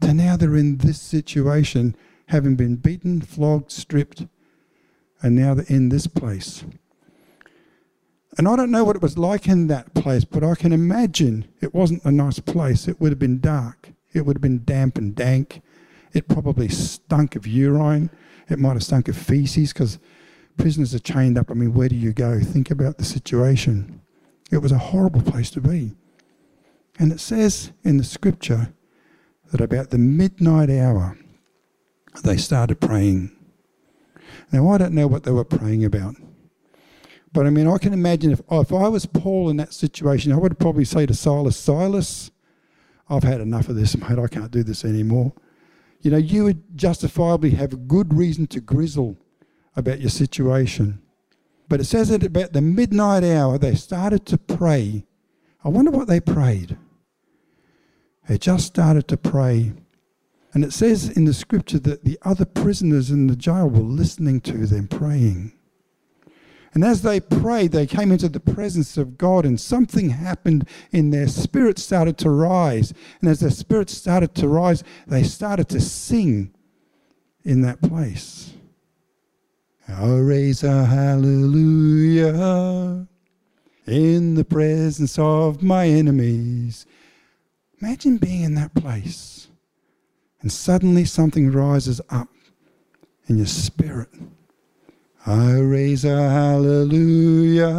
to 0.00 0.14
now 0.14 0.36
they're 0.36 0.56
in 0.56 0.78
this 0.78 1.00
situation 1.00 1.94
having 2.28 2.56
been 2.56 2.76
beaten, 2.76 3.20
flogged, 3.20 3.70
stripped, 3.70 4.26
and 5.20 5.36
now 5.36 5.52
they're 5.52 5.66
in 5.68 5.90
this 5.90 6.06
place. 6.06 6.64
And 8.38 8.48
I 8.48 8.56
don't 8.56 8.70
know 8.70 8.84
what 8.84 8.96
it 8.96 9.02
was 9.02 9.18
like 9.18 9.46
in 9.46 9.68
that 9.68 9.92
place, 9.92 10.24
but 10.24 10.42
I 10.42 10.54
can 10.54 10.72
imagine 10.72 11.46
it 11.60 11.74
wasn't 11.74 12.04
a 12.04 12.10
nice 12.10 12.40
place. 12.40 12.88
It 12.88 13.00
would 13.00 13.12
have 13.12 13.18
been 13.18 13.40
dark. 13.40 13.90
It 14.14 14.22
would 14.24 14.36
have 14.36 14.42
been 14.42 14.64
damp 14.64 14.96
and 14.96 15.14
dank. 15.14 15.60
It 16.14 16.26
probably 16.26 16.68
stunk 16.68 17.36
of 17.36 17.46
urine. 17.46 18.10
It 18.48 18.58
might 18.58 18.72
have 18.72 18.82
stunk 18.82 19.08
of 19.08 19.16
feces 19.16 19.74
because 19.74 19.98
prisoners 20.56 20.94
are 20.94 21.00
chained 21.00 21.36
up. 21.36 21.50
I 21.50 21.54
mean, 21.54 21.74
where 21.74 21.88
do 21.88 21.96
you 21.96 22.14
go? 22.14 22.40
Think 22.40 22.70
about 22.70 22.96
the 22.96 23.04
situation. 23.04 24.00
It 24.54 24.62
was 24.62 24.72
a 24.72 24.78
horrible 24.78 25.20
place 25.20 25.50
to 25.50 25.60
be. 25.60 25.96
And 27.00 27.12
it 27.12 27.18
says 27.18 27.72
in 27.82 27.96
the 27.96 28.04
scripture 28.04 28.72
that 29.50 29.60
about 29.60 29.90
the 29.90 29.98
midnight 29.98 30.70
hour, 30.70 31.18
they 32.22 32.36
started 32.36 32.80
praying. 32.80 33.36
Now, 34.52 34.68
I 34.68 34.78
don't 34.78 34.94
know 34.94 35.08
what 35.08 35.24
they 35.24 35.32
were 35.32 35.44
praying 35.44 35.84
about. 35.84 36.14
But 37.32 37.46
I 37.46 37.50
mean, 37.50 37.66
I 37.66 37.78
can 37.78 37.92
imagine 37.92 38.30
if, 38.30 38.42
if 38.48 38.72
I 38.72 38.86
was 38.86 39.06
Paul 39.06 39.50
in 39.50 39.56
that 39.56 39.74
situation, 39.74 40.30
I 40.30 40.36
would 40.36 40.56
probably 40.60 40.84
say 40.84 41.04
to 41.04 41.14
Silas, 41.14 41.56
Silas, 41.56 42.30
I've 43.08 43.24
had 43.24 43.40
enough 43.40 43.68
of 43.68 43.74
this, 43.74 43.96
mate. 43.96 44.20
I 44.20 44.28
can't 44.28 44.52
do 44.52 44.62
this 44.62 44.84
anymore. 44.84 45.32
You 46.00 46.12
know, 46.12 46.16
you 46.16 46.44
would 46.44 46.78
justifiably 46.78 47.50
have 47.50 47.72
a 47.72 47.76
good 47.76 48.14
reason 48.14 48.46
to 48.48 48.60
grizzle 48.60 49.16
about 49.74 50.00
your 50.00 50.10
situation. 50.10 51.02
But 51.68 51.80
it 51.80 51.84
says 51.84 52.08
that 52.10 52.22
about 52.22 52.52
the 52.52 52.60
midnight 52.60 53.24
hour, 53.24 53.58
they 53.58 53.74
started 53.74 54.26
to 54.26 54.38
pray. 54.38 55.06
I 55.64 55.68
wonder 55.68 55.90
what 55.90 56.08
they 56.08 56.20
prayed. 56.20 56.76
They 58.28 58.38
just 58.38 58.66
started 58.66 59.08
to 59.08 59.16
pray. 59.16 59.72
And 60.52 60.64
it 60.64 60.72
says 60.72 61.08
in 61.08 61.24
the 61.24 61.34
scripture 61.34 61.78
that 61.80 62.04
the 62.04 62.18
other 62.22 62.44
prisoners 62.44 63.10
in 63.10 63.26
the 63.26 63.36
jail 63.36 63.68
were 63.68 63.80
listening 63.80 64.40
to 64.42 64.66
them 64.66 64.88
praying. 64.88 65.52
And 66.74 66.84
as 66.84 67.02
they 67.02 67.20
prayed, 67.20 67.72
they 67.72 67.86
came 67.86 68.10
into 68.10 68.28
the 68.28 68.40
presence 68.40 68.96
of 68.96 69.16
God, 69.16 69.46
and 69.46 69.60
something 69.60 70.10
happened 70.10 70.68
in 70.90 71.10
their 71.10 71.28
spirit 71.28 71.78
started 71.78 72.18
to 72.18 72.30
rise. 72.30 72.92
And 73.20 73.30
as 73.30 73.40
their 73.40 73.50
spirit 73.50 73.88
started 73.88 74.34
to 74.36 74.48
rise, 74.48 74.82
they 75.06 75.22
started 75.22 75.68
to 75.70 75.80
sing 75.80 76.52
in 77.44 77.60
that 77.62 77.80
place. 77.80 78.54
I'll 79.88 80.20
raise 80.20 80.62
a 80.62 80.84
hallelujah 80.84 82.26
in 83.86 84.34
the 84.34 84.44
presence 84.44 85.18
of 85.18 85.62
my 85.62 85.86
enemies. 85.86 86.86
Imagine 87.80 88.16
being 88.16 88.42
in 88.42 88.54
that 88.54 88.74
place, 88.74 89.48
and 90.40 90.50
suddenly 90.50 91.04
something 91.04 91.52
rises 91.52 92.00
up 92.10 92.28
in 93.26 93.36
your 93.36 93.46
spirit 93.46 94.08
I 95.26 95.58
raise 95.58 96.04
a 96.04 96.28
hallelujah 96.28 97.72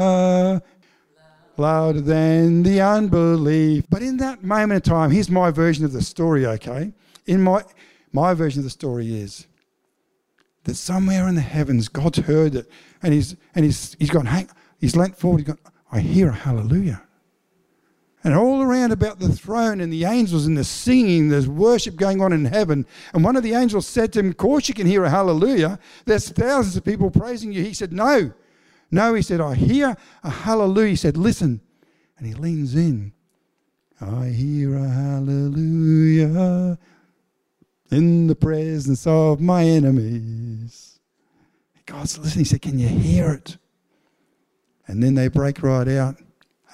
louder 1.58 2.02
than 2.02 2.63
the 2.63 2.82
unbelief. 2.82 3.86
But 3.88 4.02
in 4.02 4.18
that 4.18 4.44
moment 4.44 4.78
of 4.78 4.84
time, 4.91 5.12
here's 5.12 5.30
my 5.30 5.52
version 5.52 5.86
of 5.86 5.94
the 5.94 6.02
story, 6.02 6.48
okay? 6.48 6.91
In 7.28 7.44
my 7.44 7.63
my 8.12 8.34
version 8.34 8.62
of 8.62 8.63
the 8.63 8.72
story 8.72 9.15
is 9.15 9.46
that 10.65 10.75
somewhere 10.75 11.28
in 11.28 11.36
the 11.36 11.41
heavens, 11.41 11.88
God's 11.88 12.19
heard 12.19 12.56
it, 12.56 12.69
and 13.01 13.13
he's 13.13 13.36
and 13.56 13.63
he's 13.63 13.95
he's 13.97 14.10
gone, 14.10 14.25
hang, 14.25 14.49
he's 14.80 14.95
leant 14.95 15.17
forward, 15.17 15.39
he's 15.39 15.47
gone, 15.47 15.60
I 15.91 16.01
hear 16.01 16.30
a 16.30 16.34
hallelujah. 16.34 17.01
And 18.23 18.34
all 18.34 18.63
around 18.63 18.91
about 18.91 19.19
the 19.19 19.30
throne 19.30 19.80
and 19.80 19.93
the 19.93 20.06
angels 20.06 20.47
and 20.47 20.58
the 20.58 20.63
singing, 20.63 21.30
there's 21.30 21.47
worship 21.47 21.95
going 21.95 22.21
on 22.21 22.34
in 22.34 22.45
heaven. 22.45 22.88
And 23.13 23.23
one 23.23 23.36
of 23.36 23.43
the 23.43 23.54
angels 23.54 23.86
said 23.86 24.12
to 24.13 24.19
him, 24.19 24.30
Of 24.30 24.38
course 24.38 24.67
you 24.67 24.73
can 24.73 24.88
hear 24.88 25.04
a 25.04 25.10
hallelujah. 25.12 25.78
There's 26.06 26.30
thousands 26.30 26.75
of 26.75 26.84
people 26.84 27.12
praising 27.12 27.51
you. 27.51 27.62
He 27.62 27.75
said, 27.75 27.93
No. 27.93 28.34
No, 28.89 29.13
he 29.13 29.21
said, 29.21 29.41
I 29.41 29.54
hear 29.54 29.95
a 30.23 30.30
hallelujah. 30.32 30.89
He 30.89 30.95
said, 30.95 31.17
Listen. 31.17 31.62
And 32.17 32.25
he 32.25 32.34
leans 32.34 32.73
in. 32.73 33.13
I 34.01 34.30
hear 34.30 34.75
a 34.75 34.89
hallelujah 34.89 36.80
in 37.95 38.27
the 38.27 38.36
presence 38.36 39.08
of 39.08 39.39
my 39.39 39.63
enemies. 39.63 40.99
God's 41.86 42.17
listening. 42.17 42.43
He 42.43 42.49
said, 42.49 42.62
Can 42.62 42.77
you 42.77 42.89
hear 42.89 43.31
it? 43.31 43.58
And 44.88 45.01
then 45.01 45.15
they 45.15 45.29
break 45.29 45.63
right 45.63 45.88
out. 45.88 46.17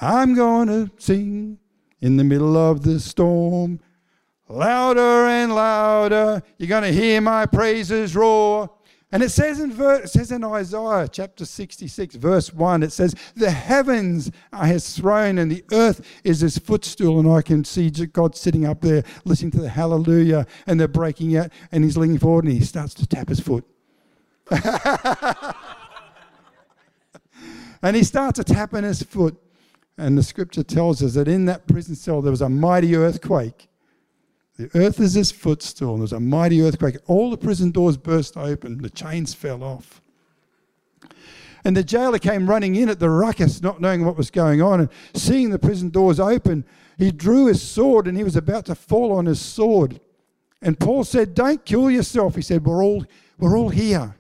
I'm 0.02 0.34
going 0.34 0.68
to 0.68 0.90
sing 0.98 1.60
in 2.00 2.18
the 2.18 2.24
middle 2.24 2.58
of 2.58 2.82
the 2.84 3.00
storm. 3.00 3.80
Louder 4.50 5.28
and 5.28 5.54
louder, 5.54 6.42
you're 6.58 6.68
going 6.68 6.84
to 6.84 6.92
hear 6.92 7.22
my 7.22 7.46
praises 7.46 8.16
roar. 8.16 8.70
And 9.14 9.22
it 9.22 9.30
says 9.30 9.60
in 9.60 9.72
it 9.72 10.10
says 10.10 10.32
in 10.32 10.44
Isaiah 10.46 11.06
chapter 11.12 11.44
66, 11.44 12.16
verse 12.16 12.54
1, 12.54 12.82
it 12.82 12.94
says, 12.94 13.14
The 13.36 13.52
heavens 13.52 14.32
are 14.54 14.66
his 14.66 14.96
throne 14.96 15.38
and 15.38 15.52
the 15.52 15.66
earth 15.74 16.06
is 16.24 16.40
his 16.40 16.58
footstool. 16.58 17.20
And 17.20 17.30
I 17.30 17.42
can 17.42 17.66
see 17.66 17.90
God 17.90 18.38
sitting 18.38 18.66
up 18.66 18.80
there 18.80 19.04
listening 19.26 19.52
to 19.52 19.60
the 19.60 19.68
hallelujah 19.70 20.48
and 20.66 20.80
they're 20.80 20.88
breaking 20.88 21.36
out 21.36 21.52
and 21.74 21.84
he's 21.84 21.98
leaning 21.98 22.20
forward 22.20 22.46
and 22.46 22.54
he 22.54 22.62
starts 22.62 22.94
to 22.96 23.06
tap 23.06 23.28
his 23.28 23.42
foot. 23.42 23.66
and 27.82 27.96
he 27.96 28.06
starts 28.06 28.38
to 28.38 28.46
tap 28.46 28.74
in 28.74 28.86
his 28.86 29.04
foot. 29.04 29.36
And 29.98 30.18
the 30.18 30.24
scripture 30.24 30.64
tells 30.64 31.04
us 31.04 31.16
that 31.16 31.28
in 31.28 31.46
that 31.46 31.68
prison 31.68 31.96
cell 31.96 32.22
there 32.22 32.32
was 32.32 32.42
a 32.42 32.50
mighty 32.50 32.96
earthquake. 32.96 33.68
The 34.58 34.70
earth 34.76 35.00
is 35.00 35.14
his 35.14 35.32
footstool, 35.32 35.96
there 35.96 36.02
was 36.02 36.14
a 36.14 36.20
mighty 36.20 36.62
earthquake. 36.62 36.98
All 37.08 37.32
the 37.32 37.38
prison 37.38 37.72
doors 37.72 37.98
burst 37.98 38.38
open, 38.38 38.82
the 38.82 38.90
chains 38.90 39.34
fell 39.34 39.64
off. 39.64 40.02
And 41.64 41.78
the 41.78 41.84
jailer 41.84 42.20
came 42.20 42.50
running 42.50 42.76
in 42.76 42.90
at 42.90 43.00
the 43.00 43.10
ruckus, 43.10 43.62
not 43.62 43.82
knowing 43.82 44.04
what 44.04 44.18
was 44.18 44.32
going 44.32 44.62
on, 44.62 44.80
and 44.80 44.90
seeing 45.14 45.52
the 45.52 45.60
prison 45.60 45.90
doors 45.90 46.20
open, 46.20 46.66
he 46.98 47.12
drew 47.12 47.48
his 47.48 47.62
sword 47.62 48.08
and 48.08 48.18
he 48.18 48.24
was 48.24 48.36
about 48.36 48.66
to 48.66 48.76
fall 48.76 49.12
on 49.12 49.26
his 49.26 49.40
sword. 49.40 50.00
And 50.62 50.80
Paul 50.80 51.04
said, 51.04 51.34
Don't 51.34 51.64
kill 51.66 51.90
yourself. 51.90 52.36
He 52.36 52.42
said, 52.42 52.66
We're 52.66 52.84
all, 52.84 53.06
we're 53.38 53.58
all 53.58 53.70
here. 53.70 54.16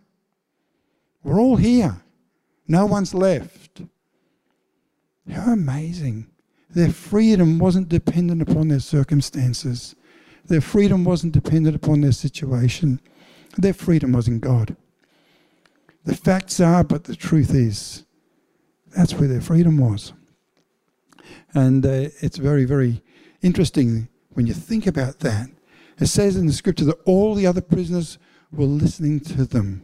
We're 1.23 1.39
all 1.39 1.55
here. 1.55 2.01
No 2.67 2.85
one's 2.85 3.13
left. 3.13 3.81
How 5.31 5.53
amazing. 5.53 6.27
Their 6.69 6.91
freedom 6.91 7.59
wasn't 7.59 7.89
dependent 7.89 8.41
upon 8.41 8.69
their 8.69 8.79
circumstances. 8.79 9.95
Their 10.45 10.61
freedom 10.61 11.03
wasn't 11.03 11.33
dependent 11.33 11.75
upon 11.75 12.01
their 12.01 12.11
situation. 12.11 12.99
Their 13.57 13.73
freedom 13.73 14.13
was 14.13 14.27
in 14.27 14.39
God. 14.39 14.75
The 16.03 16.15
facts 16.15 16.59
are, 16.59 16.83
but 16.83 17.03
the 17.03 17.15
truth 17.15 17.53
is, 17.53 18.05
that's 18.95 19.13
where 19.13 19.27
their 19.27 19.41
freedom 19.41 19.77
was. 19.77 20.13
And 21.53 21.85
uh, 21.85 22.09
it's 22.21 22.37
very, 22.37 22.65
very 22.65 23.01
interesting 23.41 24.07
when 24.33 24.47
you 24.47 24.53
think 24.53 24.87
about 24.87 25.19
that. 25.19 25.49
It 25.99 26.07
says 26.07 26.35
in 26.35 26.47
the 26.47 26.53
scripture 26.53 26.85
that 26.85 27.01
all 27.05 27.35
the 27.35 27.45
other 27.45 27.61
prisoners 27.61 28.17
were 28.51 28.65
listening 28.65 29.19
to 29.21 29.45
them. 29.45 29.83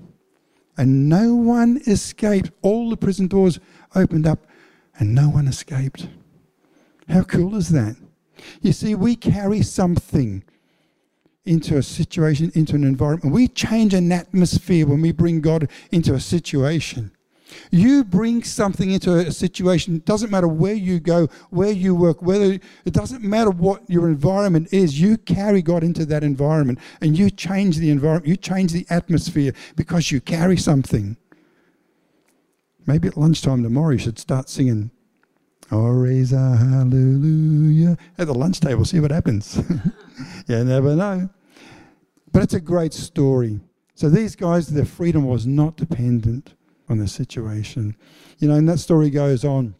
And 0.78 1.10
no 1.10 1.36
one 1.36 1.82
escaped. 1.88 2.52
All 2.62 2.90
the 2.90 2.98
prison 2.98 3.28
doors 3.28 3.60
opened 3.96 4.28
up 4.28 4.46
and 4.98 5.14
no 5.14 5.30
one 5.30 5.48
escaped. 5.48 6.08
How 7.08 7.24
cool 7.24 7.56
is 7.56 7.70
that? 7.70 7.96
You 8.62 8.74
see, 8.74 8.96
we 8.96 9.16
carry 9.16 9.62
something 9.62 10.44
into 11.46 11.78
a 11.78 11.84
situation, 11.84 12.52
into 12.56 12.76
an 12.76 12.84
environment. 12.84 13.34
We 13.34 13.48
change 13.48 13.94
an 13.94 14.12
atmosphere 14.12 14.86
when 14.86 15.02
we 15.02 15.12
bring 15.12 15.42
God 15.42 15.70
into 15.92 16.14
a 16.14 16.20
situation. 16.20 17.12
You 17.72 18.04
bring 18.04 18.44
something 18.44 18.92
into 18.92 19.14
a 19.14 19.32
situation, 19.32 19.96
it 19.96 20.06
doesn't 20.06 20.30
matter 20.30 20.50
where 20.50 20.74
you 20.74 21.00
go, 21.00 21.28
where 21.50 21.72
you 21.72 21.96
work, 21.96 22.22
whether 22.22 22.60
it 22.86 22.94
doesn't 22.94 23.24
matter 23.24 23.50
what 23.50 23.90
your 23.90 24.10
environment 24.10 24.68
is, 24.74 25.00
you 25.00 25.18
carry 25.18 25.62
God 25.62 25.84
into 25.84 26.06
that 26.06 26.24
environment 26.24 26.80
and 27.00 27.18
you 27.18 27.30
change 27.30 27.78
the 27.78 27.90
environment, 27.90 28.28
you 28.28 28.36
change 28.36 28.74
the 28.74 28.86
atmosphere 28.90 29.54
because 29.78 30.12
you 30.12 30.20
carry 30.20 30.58
something. 30.58 31.16
Maybe 32.86 33.08
at 33.08 33.18
lunchtime 33.18 33.64
tomorrow 33.64 33.92
you 33.92 34.00
should 34.00 34.20
start 34.20 34.50
singing, 34.50 34.92
Oh, 35.72 35.88
raise 35.90 36.32
a 36.32 36.56
hallelujah 36.56 37.98
at 38.18 38.28
the 38.28 38.34
lunch 38.34 38.60
table, 38.60 38.86
see 38.86 39.00
what 39.00 39.12
happens. 39.12 39.58
you 40.48 40.64
never 40.64 40.96
know. 40.96 41.30
But 42.32 42.44
it's 42.44 42.54
a 42.54 42.62
great 42.62 42.94
story. 42.94 43.60
So 43.96 44.10
these 44.10 44.36
guys, 44.36 44.68
their 44.68 44.86
freedom 44.86 45.26
was 45.26 45.46
not 45.46 45.76
dependent 45.76 46.54
on 46.88 47.00
the 47.00 47.08
situation. 47.08 47.96
You 48.40 48.48
know, 48.48 48.56
and 48.56 48.70
that 48.70 48.80
story 48.80 49.10
goes 49.10 49.44
on, 49.44 49.76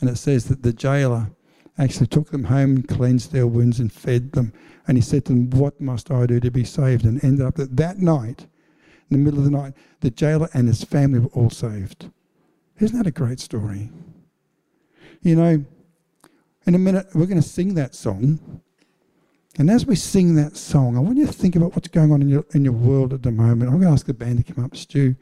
and 0.00 0.08
it 0.08 0.16
says 0.16 0.46
that 0.46 0.62
the 0.62 0.72
jailer 0.72 1.30
actually 1.78 2.06
took 2.06 2.30
them 2.30 2.44
home 2.44 2.82
cleansed 2.82 3.32
their 3.32 3.46
wounds 3.46 3.80
and 3.80 3.92
fed 3.92 4.32
them. 4.32 4.52
And 4.88 4.96
he 4.96 5.02
said 5.02 5.24
to 5.26 5.32
them, 5.32 5.50
What 5.50 5.80
must 5.80 6.10
I 6.10 6.26
do 6.26 6.40
to 6.40 6.50
be 6.50 6.64
saved? 6.64 7.04
And 7.04 7.22
ended 7.22 7.44
up 7.44 7.56
that 7.56 7.76
that 7.76 7.98
night, 7.98 8.46
in 9.10 9.18
the 9.18 9.18
middle 9.18 9.40
of 9.40 9.44
the 9.44 9.50
night, 9.50 9.74
the 10.00 10.10
jailer 10.10 10.48
and 10.54 10.68
his 10.68 10.84
family 10.84 11.18
were 11.18 11.28
all 11.28 11.50
saved. 11.50 12.10
Isn't 12.78 12.96
that 12.96 13.06
a 13.06 13.12
great 13.12 13.40
story? 13.40 13.90
You 15.22 15.36
know, 15.36 15.64
in 16.66 16.74
a 16.74 16.78
minute, 16.78 17.06
we're 17.14 17.26
going 17.26 17.40
to 17.40 17.48
sing 17.48 17.74
that 17.74 17.94
song. 17.94 18.60
And 19.58 19.70
as 19.70 19.86
we 19.86 19.96
sing 19.96 20.34
that 20.34 20.56
song, 20.56 20.96
I 20.96 21.00
want 21.00 21.16
you 21.16 21.26
to 21.26 21.32
think 21.32 21.56
about 21.56 21.74
what's 21.74 21.88
going 21.88 22.12
on 22.12 22.20
in 22.20 22.28
your, 22.28 22.44
in 22.52 22.64
your 22.64 22.74
world 22.74 23.12
at 23.12 23.22
the 23.22 23.30
moment. 23.30 23.70
I'm 23.70 23.76
going 23.76 23.86
to 23.86 23.92
ask 23.92 24.06
the 24.06 24.14
band 24.14 24.44
to 24.44 24.52
come 24.52 24.64
up, 24.64 24.76
Stu. 24.76 25.16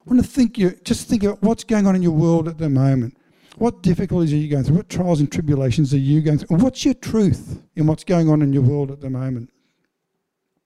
I 0.00 0.10
want 0.10 0.24
to 0.24 0.28
think 0.28 0.58
you, 0.58 0.70
just 0.84 1.08
think 1.08 1.22
about 1.22 1.42
what's 1.42 1.62
going 1.62 1.86
on 1.86 1.94
in 1.94 2.02
your 2.02 2.12
world 2.12 2.48
at 2.48 2.58
the 2.58 2.68
moment. 2.68 3.16
What 3.58 3.82
difficulties 3.82 4.32
are 4.32 4.36
you 4.36 4.48
going 4.48 4.64
through? 4.64 4.76
What 4.76 4.88
trials 4.88 5.20
and 5.20 5.30
tribulations 5.30 5.92
are 5.92 5.98
you 5.98 6.22
going 6.22 6.38
through? 6.38 6.56
what's 6.58 6.84
your 6.84 6.94
truth 6.94 7.62
in 7.76 7.86
what's 7.86 8.04
going 8.04 8.28
on 8.28 8.42
in 8.42 8.52
your 8.52 8.62
world 8.62 8.90
at 8.90 9.00
the 9.00 9.10
moment? 9.10 9.50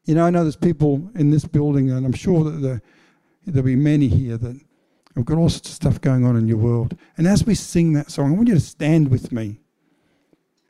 You 0.05 0.15
know, 0.15 0.25
I 0.25 0.31
know 0.31 0.43
there's 0.43 0.57
people 0.57 1.11
in 1.15 1.31
this 1.31 1.45
building, 1.45 1.91
and 1.91 2.07
I'm 2.07 2.13
sure 2.13 2.45
that 2.45 2.61
there, 2.63 2.83
there'll 3.47 3.67
be 3.67 3.77
many 3.77 4.09
here 4.09 4.37
that 4.37 4.61
have 5.15 5.25
got 5.25 5.39
all 5.39 5.49
sorts 5.49 5.69
of 5.69 5.75
stuff 5.75 6.01
going 6.01 6.25
on 6.25 6.37
in 6.37 6.49
your 6.49 6.57
world. 6.57 6.97
And 7.17 7.27
as 7.27 7.45
we 7.45 7.55
sing 7.55 7.93
that 7.93 8.11
song, 8.11 8.33
I 8.33 8.37
want 8.37 8.49
you 8.49 8.55
to 8.55 8.61
stand 8.61 9.11
with 9.11 9.31
me 9.33 9.61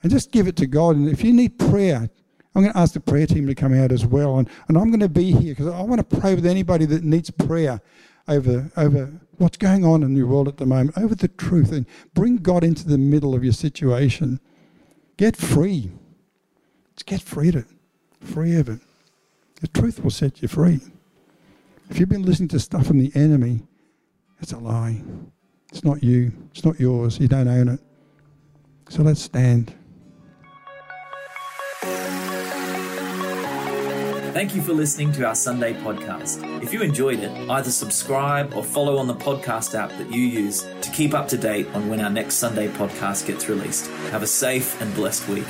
and 0.02 0.12
just 0.12 0.33
give 0.33 0.46
it 0.46 0.57
to 0.57 0.66
God. 0.66 0.96
And 0.96 1.09
if 1.09 1.24
you 1.24 1.33
need 1.33 1.59
prayer, 1.59 2.11
I'm 2.54 2.62
going 2.62 2.72
to 2.72 2.78
ask 2.78 2.92
the 2.92 3.00
prayer 3.00 3.26
team 3.26 3.46
to 3.46 3.54
come 3.54 3.74
out 3.74 3.90
as 3.90 4.04
well. 4.04 4.38
And, 4.38 4.48
and 4.68 4.76
I'm 4.76 4.90
going 4.90 5.00
to 5.00 5.09
be 5.09 5.33
here 5.33 5.54
because 5.54 5.68
I 5.68 5.80
want 5.80 6.09
to 6.09 6.16
pray 6.18 6.35
with 6.35 6.46
anybody 6.46 6.85
that 6.87 7.02
needs 7.02 7.30
prayer 7.30 7.80
over, 8.28 8.70
over 8.76 9.12
what's 9.38 9.57
going 9.57 9.85
on 9.85 10.02
in 10.02 10.14
your 10.14 10.26
world 10.26 10.46
at 10.46 10.59
the 10.59 10.66
moment, 10.66 10.96
over 10.98 11.14
the 11.14 11.28
truth, 11.28 11.72
and 11.72 11.87
bring 12.12 12.37
God 12.37 12.62
into 12.62 12.87
the 12.87 12.98
middle 12.98 13.35
of 13.35 13.42
your 13.42 13.52
situation. 13.52 14.40
Get 15.16 15.37
free. 15.37 15.90
Just 16.94 17.07
get 17.07 17.22
free 17.22 17.48
of 17.48 17.57
it. 17.57 17.66
Free 18.20 18.57
of 18.57 18.68
it. 18.68 18.80
The 19.61 19.68
truth 19.68 20.02
will 20.02 20.11
set 20.11 20.42
you 20.42 20.48
free. 20.48 20.80
If 21.90 21.98
you've 21.98 22.09
been 22.09 22.24
listening 22.24 22.48
to 22.50 22.61
stuff 22.61 22.87
from 22.87 22.98
the 22.98 23.12
enemy, 23.14 23.62
it's 24.44 24.52
a 24.52 24.59
lie. 24.59 25.02
It's 25.70 25.83
not 25.85 26.02
you. 26.02 26.30
It's 26.50 26.66
not 26.66 26.78
yours. 26.78 27.18
You 27.18 27.28
don't 27.28 27.48
own 27.48 27.66
it. 27.66 27.80
So 28.90 29.02
let's 29.02 29.22
stand. 29.22 29.72
Thank 34.35 34.54
you 34.54 34.61
for 34.61 34.74
listening 34.74 35.12
to 35.12 35.24
our 35.24 35.35
Sunday 35.35 35.72
podcast. 35.72 36.62
If 36.62 36.74
you 36.74 36.83
enjoyed 36.83 37.20
it, 37.20 37.30
either 37.48 37.70
subscribe 37.70 38.52
or 38.52 38.62
follow 38.62 38.98
on 38.98 39.07
the 39.07 39.14
podcast 39.14 39.74
app 39.74 39.88
that 39.92 40.12
you 40.12 40.20
use 40.20 40.68
to 40.83 40.90
keep 40.90 41.14
up 41.14 41.26
to 41.28 41.38
date 41.38 41.66
on 41.68 41.88
when 41.88 42.02
our 42.02 42.11
next 42.11 42.35
Sunday 42.35 42.68
podcast 42.68 43.26
gets 43.26 43.48
released. 43.48 43.87
Have 44.11 44.22
a 44.22 44.26
safe 44.26 44.78
and 44.83 44.94
blessed 44.94 45.26
week. 45.26 45.46